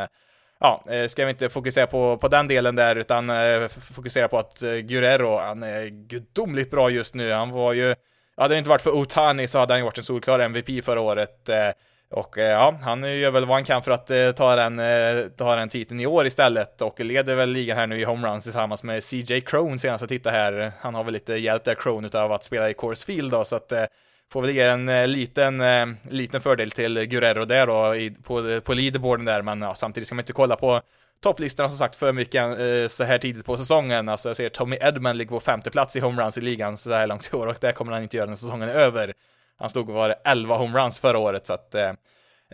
[0.61, 3.31] ja, ska vi inte fokusera på, på den delen där, utan
[3.95, 7.33] fokusera på att eh, Guerrero, han är gudomligt bra just nu.
[7.33, 7.95] Han var ju,
[8.43, 11.01] hade det inte varit för Otani så hade han ju varit en solklar MVP förra
[11.01, 11.49] året.
[11.49, 11.71] Eh,
[12.11, 14.81] och eh, ja, han gör väl vad han kan för att eh, ta den,
[15.37, 18.83] ta den titeln i år istället och leder väl ligan här nu i homeruns tillsammans
[18.83, 20.73] med CJ Crone senast jag tittade här.
[20.81, 23.57] Han har väl lite hjälp där Crone utav att spela i Coors Field då, så
[23.57, 23.73] att
[24.31, 28.61] får väl ge en eh, liten, eh, liten fördel till Guerrero där då i, på,
[28.61, 30.83] på leaderboarden där, men ja, samtidigt ska man inte kolla på
[31.23, 34.09] topplistorna som sagt för mycket eh, så här tidigt på säsongen.
[34.09, 37.07] Alltså jag ser Tommy Edman ligger på femte plats i homeruns i ligan så här
[37.07, 39.15] långt i år och det kommer han inte göra när säsongen är över.
[39.59, 41.93] Han slog var 11 homeruns förra året så att eh,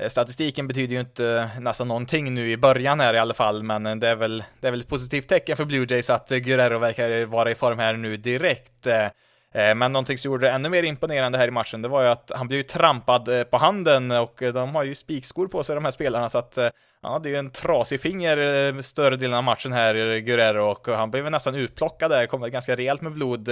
[0.08, 4.00] Statistiken betyder ju inte eh, nästan någonting nu i början här i alla fall, men
[4.00, 7.24] det är väl, det är väl ett positivt tecken för Blue Jays att Guerrero verkar
[7.24, 8.86] vara i form här nu direkt.
[8.86, 9.06] Eh,
[9.54, 12.08] Eh, men någonting som gjorde det ännu mer imponerande här i matchen, det var ju
[12.08, 15.74] att han blev trampad eh, på handen och eh, de har ju spikskor på sig
[15.74, 16.58] de här spelarna så att
[17.02, 21.30] han hade ju en trasig finger större delen av matchen här, Guerrero, och han blev
[21.30, 23.48] nästan utplockad där, kom ganska rejält med blod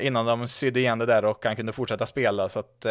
[0.00, 2.86] innan de sydde igen det där och han kunde fortsätta spela så att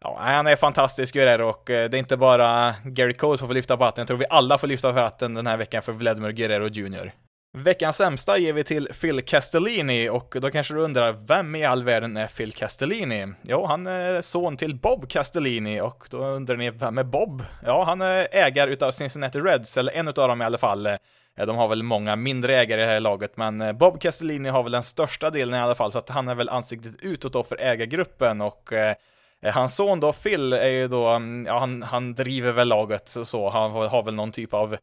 [0.00, 3.76] Ja, han är fantastisk Guerrero och det är inte bara Gary Cole som får lyfta
[3.76, 6.30] på hatten, jag tror vi alla får lyfta på hatten den här veckan för Vladimir
[6.30, 7.12] Guerrero Jr.
[7.52, 11.84] Veckans sämsta ger vi till Phil Castellini och då kanske du undrar, vem i all
[11.84, 13.26] världen är Phil Castellini?
[13.42, 17.42] Jo, han är son till Bob Castellini och då undrar ni, vem är Bob?
[17.64, 20.88] Ja, han är ägare utav Cincinnati Reds, eller en utav dem i alla fall.
[21.36, 24.62] De har väl många mindre ägare i det här laget, men eh, Bob Castellini har
[24.62, 27.42] väl den största delen i alla fall, så att han är väl ansiktet utåt då
[27.42, 28.96] för ägargruppen och eh,
[29.44, 33.50] Hans son då, Phil, är ju då, mm, ja, han, han driver väl laget så,
[33.50, 34.76] han har väl någon typ av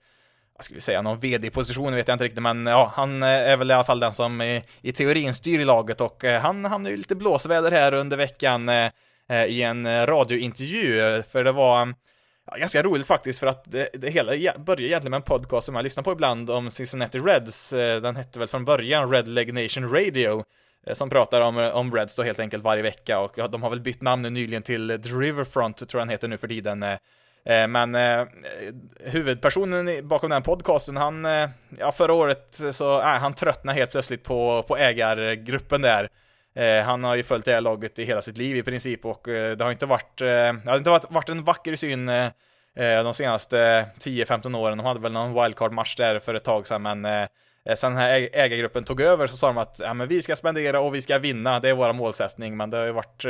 [0.64, 3.72] ska vi säga, någon vd-position vet jag inte riktigt, men ja, han eh, är väl
[3.72, 6.91] i alla fall den som i, i teorin styr i laget och eh, han hamnade
[6.91, 8.89] ju lite blåsväder här under veckan eh,
[9.30, 11.95] eh i en radiointervju, för det var mm,
[12.51, 15.76] ja, ganska roligt faktiskt för att det, det hela började egentligen med en podcast som
[15.76, 17.70] jag lyssnar på ibland om Cincinnati Reds,
[18.01, 20.43] den hette väl från början Red Leg Nation Radio,
[20.93, 23.82] som pratar om, om Reds då helt enkelt varje vecka och ja, de har väl
[23.82, 26.86] bytt namn nu nyligen till The Riverfront tror jag den heter nu för tiden
[27.45, 28.25] Eh, men eh,
[28.99, 34.23] huvudpersonen bakom den podcasten, han, eh, ja förra året så, eh, han tröttnade helt plötsligt
[34.23, 36.09] på, på ägargruppen där.
[36.55, 39.27] Eh, han har ju följt det här laget i hela sitt liv i princip och
[39.27, 42.25] eh, det har inte varit, eh, det har inte varit, varit en vacker syn eh,
[42.75, 44.77] eh, de senaste 10-15 åren.
[44.77, 47.27] De hade väl någon wildcard-match där för ett tag sedan, men
[47.75, 50.79] sen den här ägargruppen tog över så sa de att ja, men vi ska spendera
[50.79, 53.25] och vi ska vinna, det är vår målsättning, men det har ju varit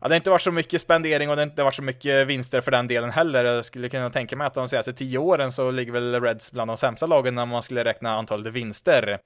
[0.00, 2.26] Ja, det har inte varit så mycket spendering och det har inte varit så mycket
[2.26, 3.44] vinster för den delen heller.
[3.44, 6.70] Jag skulle kunna tänka mig att de senaste tio åren så ligger väl Reds bland
[6.70, 9.18] de sämsta lagen när man skulle räkna antalet vinster.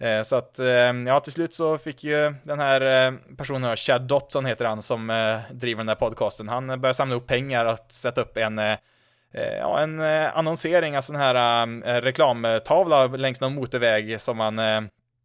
[0.00, 0.66] Eh, så att, eh,
[1.06, 5.06] ja, till slut så fick ju den här eh, personen, Chad Dotson heter han, som
[5.50, 8.60] driver den här podcasten, han började samla upp pengar att sätta upp en
[9.60, 10.00] ja, en
[10.34, 14.56] annonsering, alltså en här reklamtavla längs någon motorväg som man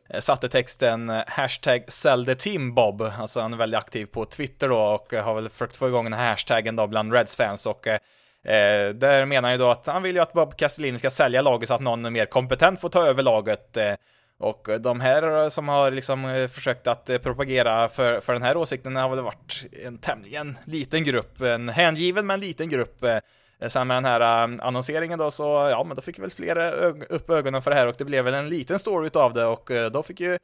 [0.10, 4.70] Eh, satte texten eh, hashtag sell team Bob, alltså han är väldigt aktiv på Twitter
[4.70, 7.88] då och eh, har väl försökt få igång den här hashtaggen då bland Reds-fans och
[8.48, 11.42] Eh, där menar han ju då att han vill ju att Bob Castellini ska sälja
[11.42, 13.78] laget så att någon mer kompetent får ta över laget.
[13.78, 13.94] Eh,
[14.40, 19.10] och de här som har liksom försökt att propagera för, för den här åsikten har
[19.10, 23.04] väl varit en tämligen liten grupp, en hängiven men liten grupp.
[23.04, 23.18] Eh,
[23.62, 26.84] Eh, sen med den här eh, annonseringen då så, ja men då fick väl fler
[26.84, 29.46] eh, upp ögonen för det här och det blev väl en liten story utav det
[29.46, 30.38] och då fick ju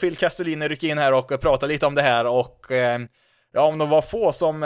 [0.00, 2.66] Phil Castellini rycka in här och prata lite om det här och
[3.54, 4.64] Ja, om de var få som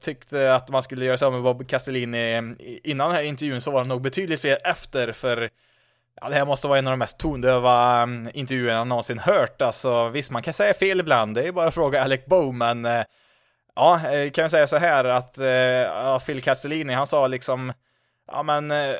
[0.00, 2.36] tyckte att man skulle göra sig av med Bob Castellini
[2.84, 5.50] innan den här intervjun så var det nog betydligt fler efter, för
[6.20, 9.62] Ja, det här måste vara en av de mest tondöva mm, intervjuerna jag någonsin hört.
[9.62, 12.86] Alltså, visst, man kan säga fel ibland, det är bara att fråga Alec Bow, men
[13.76, 17.72] ja, eh, kan jag säga så här att eh, ja, Phil Castellini, han sa liksom
[18.26, 18.94] Ja men, eh,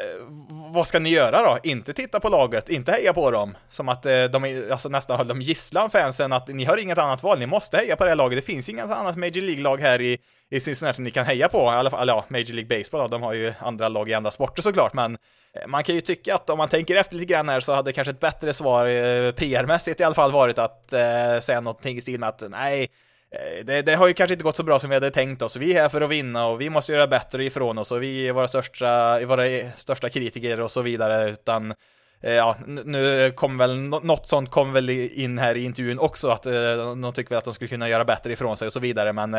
[0.49, 1.59] vad ska ni göra då?
[1.63, 3.57] Inte titta på laget, inte heja på dem.
[3.69, 7.39] Som att de alltså, nästan höll dem gisslan fansen, att ni har inget annat val,
[7.39, 8.39] ni måste heja på det här laget.
[8.39, 10.19] Det finns inget annat Major League-lag här i,
[10.51, 11.59] i Cincinnati ni kan heja på.
[11.59, 14.31] I alla fall, ja, Major League Baseball då, de har ju andra lag i andra
[14.31, 15.19] sporter såklart, men
[15.67, 18.11] man kan ju tycka att om man tänker efter lite grann här så hade kanske
[18.11, 18.87] ett bättre svar
[19.33, 22.91] PR-mässigt i alla fall varit att eh, säga någonting i stil med att nej,
[23.35, 25.57] Eh, det, det, har ju kanske inte gått så bra som vi hade tänkt oss.
[25.57, 28.29] Vi är här för att vinna och vi måste göra bättre ifrån oss och vi
[28.29, 31.31] är våra största, våra eh, största kritiker och så vidare.
[31.31, 31.75] Utan
[32.21, 36.43] eh, ja, nu kom väl något sånt kom väl in här i intervjun också, att
[36.43, 39.13] de tycker väl att de skulle kunna göra bättre ifrån sig och så vidare.
[39.13, 39.31] Men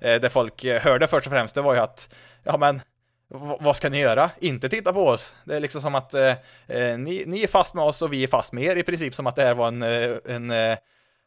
[0.00, 2.80] det folk hörde först och främst, det var ju att ja, men
[3.60, 4.30] vad ska ni göra?
[4.40, 5.34] Inte titta på oss.
[5.44, 6.34] Det är liksom som att eh,
[6.98, 9.26] ni, ni är fast med oss och vi är fast med er i princip som
[9.26, 10.76] att det här var en, en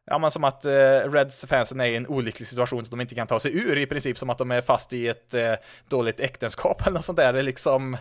[0.06, 0.72] ja men som att eh,
[1.12, 4.18] Reds-fansen är i en olycklig situation som de inte kan ta sig ur i princip
[4.18, 5.54] som att de är fast i ett eh,
[5.90, 7.34] dåligt äktenskap eller något sånt där.
[7.34, 7.98] Det är liksom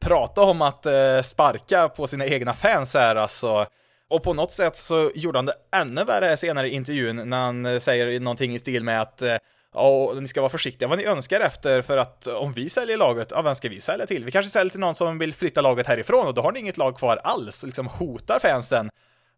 [0.00, 3.66] prata om att eh, sparka på sina egna fans här alltså.
[4.10, 7.66] Och på något sätt så gjorde han det ännu värre senare i intervjun när han
[7.66, 9.36] eh, säger någonting i stil med att eh,
[9.74, 13.28] Ja, ni ska vara försiktiga vad ni önskar efter, för att om vi säljer laget,
[13.30, 14.24] ja, vem ska vi sälja till?
[14.24, 16.76] Vi kanske säljer till någon som vill flytta laget härifrån och då har ni inget
[16.76, 18.90] lag kvar alls, liksom hotar fansen.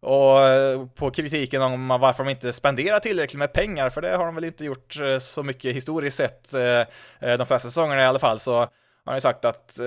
[0.03, 4.25] Och eh, på kritiken om varför de inte spenderar tillräckligt med pengar, för det har
[4.25, 8.19] de väl inte gjort eh, så mycket historiskt sett, eh, de flesta säsongerna i alla
[8.19, 8.67] fall, så
[9.05, 9.79] har ju sagt att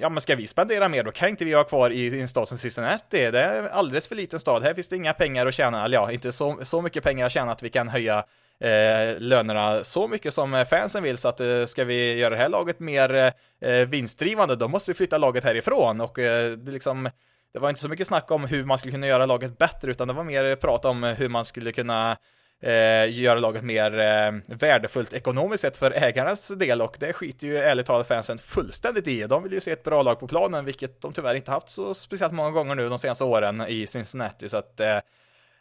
[0.00, 2.48] ja, men ska vi spendera mer, då kan inte vi vara kvar i en stad
[2.48, 3.30] som Cincinnati.
[3.30, 4.62] Det är alldeles för liten stad.
[4.62, 7.32] Här finns det inga pengar att tjäna, eller ja, inte så, så mycket pengar att
[7.32, 8.24] tjäna att vi kan höja
[8.60, 12.48] eh, lönerna så mycket som fansen vill så att eh, ska vi göra det här
[12.48, 17.08] laget mer eh, vinstdrivande då måste vi flytta laget härifrån och eh, det liksom
[17.52, 20.08] det var inte så mycket snack om hur man skulle kunna göra laget bättre utan
[20.08, 22.16] det var mer prat om hur man skulle kunna
[22.62, 27.56] eh, göra laget mer eh, värdefullt ekonomiskt sett för ägarnas del och det skiter ju
[27.56, 29.22] ärligt talat fansen fullständigt i.
[29.26, 31.94] De vill ju se ett bra lag på planen, vilket de tyvärr inte haft så
[31.94, 34.98] speciellt många gånger nu de senaste åren i Cincinnati, så att eh,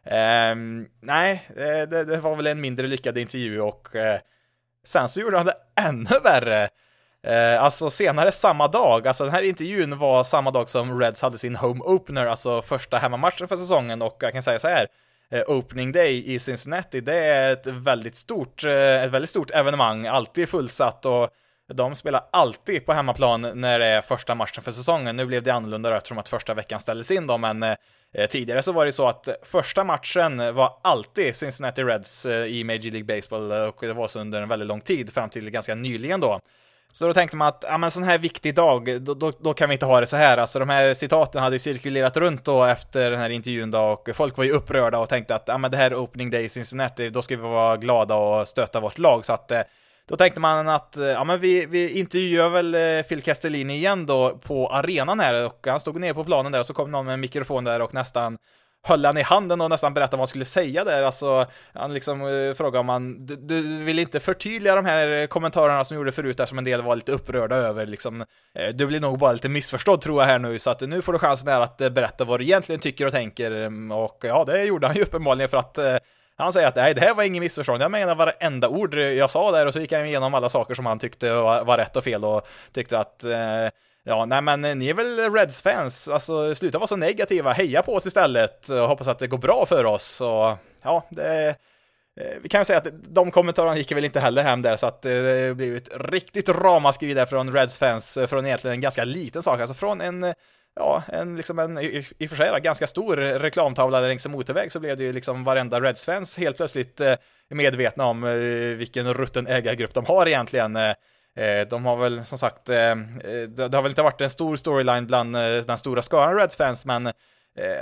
[0.03, 4.01] Um, nej, det, det, var väl en mindre lyckad intervju och uh,
[4.83, 6.69] sen så gjorde han det ännu värre.
[7.27, 11.37] Eh, alltså senare samma dag, alltså den här intervjun var samma dag som Reds hade
[11.37, 14.87] sin home opener, alltså första hemmamatchen för säsongen och jag kan säga så här,
[15.31, 20.07] eh, opening day i Cincinnati, det är ett väldigt stort, eh, ett väldigt stort evenemang,
[20.07, 21.29] alltid fullsatt och
[21.73, 25.15] de spelar alltid på hemmaplan när det är första matchen för säsongen.
[25.15, 27.75] Nu blev det annorlunda eftersom att första veckan ställdes in då, men eh,
[28.29, 32.91] tidigare så var det så att första matchen var alltid Cincinnati Reds eh, i Major
[32.91, 36.19] League Baseball och det var så under en väldigt lång tid fram till ganska nyligen
[36.19, 36.39] då.
[36.93, 39.69] Så då tänkte man att, ja men sån här viktig dag, då, då, då, kan
[39.69, 40.37] vi inte ha det så här.
[40.37, 44.09] Alltså de här citaten hade ju cirkulerat runt då efter den här intervjun då och
[44.13, 46.49] folk var ju upprörda och tänkte att, ja men det här är opening day i
[46.49, 49.25] Cincinnati, då ska vi vara glada och stötta vårt lag.
[49.25, 49.61] Så att eh,
[50.07, 54.05] då tänkte man att, eh, ja men vi, vi intervjuar väl eh, Phil Castellini igen
[54.05, 57.05] då på arenan här och han stod ner på planen där och så kom någon
[57.05, 58.37] med en mikrofon där och nästan
[58.83, 61.03] höll han i handen och nästan berättade vad han skulle säga där.
[61.03, 65.83] Alltså, han liksom eh, frågade om han, du, du, vill inte förtydliga de här kommentarerna
[65.83, 68.21] som gjorde förut där som en del var lite upprörda över liksom.
[68.55, 71.13] Eh, du blir nog bara lite missförstådd tror jag här nu, så att nu får
[71.13, 73.51] du chansen här att eh, berätta vad du egentligen tycker och tänker.
[73.51, 75.95] Mm, och ja, det gjorde han ju uppenbarligen för att eh,
[76.35, 77.81] han säger att nej, det här var ingen missförstånd.
[77.81, 80.85] Jag menar varenda ord jag sa där och så gick han igenom alla saker som
[80.85, 83.67] han tyckte var, var rätt och fel och tyckte att eh,
[84.03, 87.95] Ja, nej men eh, ni är väl Reds-fans, alltså sluta vara så negativa, heja på
[87.95, 88.69] oss istället.
[88.69, 90.21] Och hoppas att det går bra för oss.
[90.21, 91.55] Och ja, det eh,
[92.41, 95.05] vi kan ju säga att de kommentarerna gick väl inte heller hem där, så att
[95.05, 99.41] eh, det blev ett riktigt ramaskri där från Reds fans, från egentligen en ganska liten
[99.41, 100.33] sak, alltså från en,
[100.75, 104.31] ja, en liksom en, i, i och för sig då, ganska stor reklamtavla längs en
[104.31, 107.01] motorväg så blev det ju liksom varenda Reds fans helt plötsligt
[107.49, 108.21] medvetna om
[108.77, 110.75] vilken rutten ägargrupp de har egentligen.
[110.75, 110.93] Eh,
[111.35, 112.95] Eh, de har väl som sagt, eh, eh,
[113.47, 117.11] det har väl inte varit en stor storyline bland den stora skaran Reds-fans, men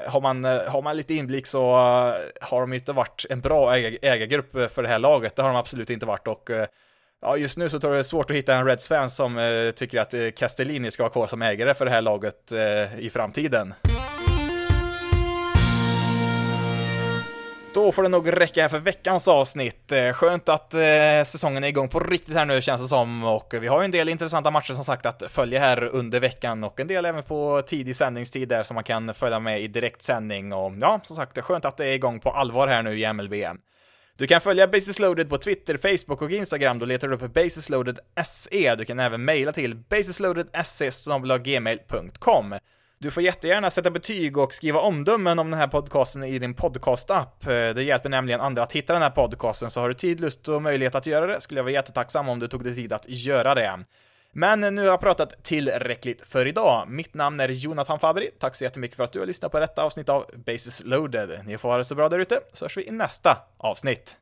[0.07, 1.71] har man, har man lite inblick så
[2.41, 5.89] har de inte varit en bra ägargrupp för det här laget, det har de absolut
[5.89, 6.49] inte varit och
[7.21, 10.01] Ja, just nu så tror jag det är svårt att hitta en Reds-fan som tycker
[10.01, 12.51] att Castellini ska vara kvar som ägare för det här laget
[12.97, 13.73] i framtiden.
[17.73, 19.91] Då får det nog räcka här för veckans avsnitt.
[19.91, 20.79] Eh, skönt att eh,
[21.25, 23.91] säsongen är igång på riktigt här nu känns det som och vi har ju en
[23.91, 27.61] del intressanta matcher som sagt att följa här under veckan och en del även på
[27.67, 31.65] tidig sändningstid där som man kan följa med i direktsändning och ja, som sagt, skönt
[31.65, 33.33] att det är igång på allvar här nu i MLB.
[34.17, 38.75] Du kan följa Basis Loaded på Twitter, Facebook och Instagram, då letar du upp basisloaded.se.
[38.75, 42.55] Du kan även mejla till basisloaded.se.gmail.com.
[43.01, 47.45] Du får jättegärna sätta betyg och skriva omdömen om den här podcasten i din podcastapp.
[47.45, 50.47] Eh, det hjälper nämligen andra att hitta den här podcasten, så har du tid, lust
[50.47, 53.09] och möjlighet att göra det skulle jag vara jättetacksam om du tog dig tid att
[53.09, 53.79] göra det.
[54.31, 56.87] Men nu har jag pratat tillräckligt för idag.
[56.89, 58.29] Mitt namn är Jonathan Fabri.
[58.39, 61.45] Tack så jättemycket för att du har lyssnat på detta avsnitt av Basis loaded.
[61.45, 64.17] Ni får ha det så bra där ute, så hörs vi i nästa avsnitt.